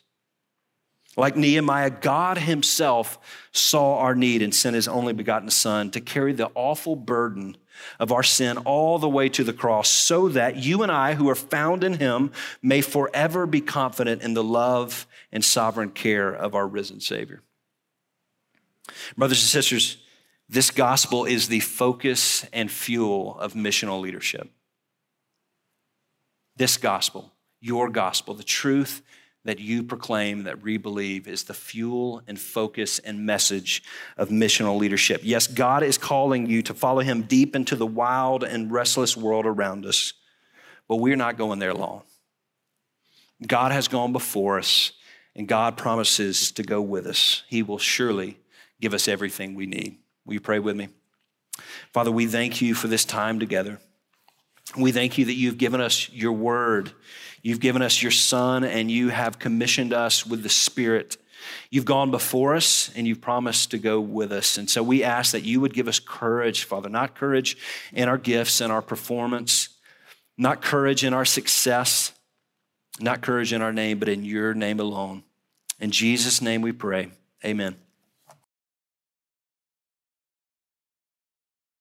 Like 1.16 1.36
Nehemiah, 1.36 1.90
God 1.90 2.38
Himself 2.38 3.18
saw 3.52 3.98
our 3.98 4.14
need 4.14 4.40
and 4.40 4.54
sent 4.54 4.74
His 4.74 4.88
only 4.88 5.12
begotten 5.12 5.50
Son 5.50 5.90
to 5.90 6.00
carry 6.00 6.32
the 6.32 6.50
awful 6.54 6.96
burden 6.96 7.56
of 7.98 8.12
our 8.12 8.22
sin 8.22 8.58
all 8.58 8.98
the 8.98 9.08
way 9.08 9.28
to 9.30 9.44
the 9.44 9.52
cross, 9.52 9.88
so 9.88 10.28
that 10.28 10.56
you 10.56 10.82
and 10.82 10.92
I, 10.92 11.14
who 11.14 11.28
are 11.28 11.34
found 11.34 11.84
in 11.84 11.94
Him, 11.94 12.30
may 12.62 12.80
forever 12.80 13.46
be 13.46 13.60
confident 13.60 14.22
in 14.22 14.34
the 14.34 14.44
love 14.44 15.06
and 15.30 15.44
sovereign 15.44 15.90
care 15.90 16.32
of 16.32 16.54
our 16.54 16.66
risen 16.66 17.00
Savior. 17.00 17.42
Brothers 19.16 19.42
and 19.42 19.48
sisters, 19.48 19.98
this 20.48 20.70
gospel 20.70 21.24
is 21.24 21.48
the 21.48 21.60
focus 21.60 22.46
and 22.52 22.70
fuel 22.70 23.38
of 23.38 23.54
missional 23.54 24.00
leadership. 24.00 24.50
This 26.56 26.76
gospel, 26.76 27.32
your 27.60 27.88
gospel, 27.88 28.34
the 28.34 28.42
truth 28.42 29.02
that 29.44 29.58
you 29.58 29.82
proclaim, 29.82 30.44
that 30.44 30.62
we 30.62 30.76
believe, 30.76 31.26
is 31.26 31.44
the 31.44 31.54
fuel 31.54 32.22
and 32.26 32.40
focus 32.40 32.98
and 33.00 33.26
message 33.26 33.82
of 34.16 34.28
missional 34.28 34.78
leadership. 34.78 35.20
Yes, 35.24 35.46
God 35.46 35.82
is 35.82 35.98
calling 35.98 36.46
you 36.46 36.62
to 36.62 36.74
follow 36.74 37.00
Him 37.00 37.22
deep 37.22 37.56
into 37.56 37.74
the 37.74 37.86
wild 37.86 38.44
and 38.44 38.70
restless 38.70 39.16
world 39.16 39.46
around 39.46 39.84
us, 39.84 40.12
but 40.88 40.96
we're 40.96 41.16
not 41.16 41.36
going 41.36 41.58
there 41.58 41.70
alone. 41.70 42.02
God 43.44 43.72
has 43.72 43.88
gone 43.88 44.12
before 44.12 44.58
us, 44.58 44.92
and 45.34 45.48
God 45.48 45.76
promises 45.76 46.52
to 46.52 46.62
go 46.62 46.80
with 46.80 47.06
us. 47.06 47.42
He 47.48 47.62
will 47.62 47.78
surely 47.78 48.38
give 48.80 48.94
us 48.94 49.08
everything 49.08 49.54
we 49.54 49.66
need. 49.66 49.98
Will 50.24 50.34
you 50.34 50.40
pray 50.40 50.60
with 50.60 50.76
me? 50.76 50.88
Father, 51.92 52.12
we 52.12 52.26
thank 52.26 52.62
you 52.62 52.74
for 52.74 52.86
this 52.86 53.04
time 53.04 53.40
together. 53.40 53.80
We 54.76 54.92
thank 54.92 55.18
you 55.18 55.26
that 55.26 55.34
you've 55.34 55.58
given 55.58 55.80
us 55.80 56.10
your 56.10 56.32
word. 56.32 56.92
You've 57.42 57.60
given 57.60 57.82
us 57.82 58.02
your 58.02 58.12
son 58.12 58.64
and 58.64 58.90
you 58.90 59.08
have 59.08 59.38
commissioned 59.38 59.92
us 59.92 60.24
with 60.24 60.42
the 60.42 60.48
spirit. 60.48 61.16
You've 61.70 61.84
gone 61.84 62.10
before 62.10 62.54
us 62.54 62.90
and 62.94 63.06
you've 63.06 63.20
promised 63.20 63.72
to 63.72 63.78
go 63.78 64.00
with 64.00 64.32
us. 64.32 64.56
And 64.58 64.70
so 64.70 64.82
we 64.82 65.02
ask 65.02 65.32
that 65.32 65.42
you 65.42 65.60
would 65.60 65.74
give 65.74 65.88
us 65.88 65.98
courage, 65.98 66.64
Father, 66.64 66.88
not 66.88 67.14
courage 67.14 67.56
in 67.92 68.08
our 68.08 68.18
gifts 68.18 68.60
and 68.60 68.72
our 68.72 68.82
performance, 68.82 69.70
not 70.38 70.62
courage 70.62 71.04
in 71.04 71.12
our 71.12 71.24
success, 71.24 72.12
not 73.00 73.22
courage 73.22 73.52
in 73.52 73.60
our 73.60 73.72
name, 73.72 73.98
but 73.98 74.08
in 74.08 74.24
your 74.24 74.54
name 74.54 74.78
alone. 74.78 75.24
In 75.80 75.90
Jesus' 75.90 76.40
name 76.40 76.62
we 76.62 76.72
pray. 76.72 77.10
Amen. 77.44 77.76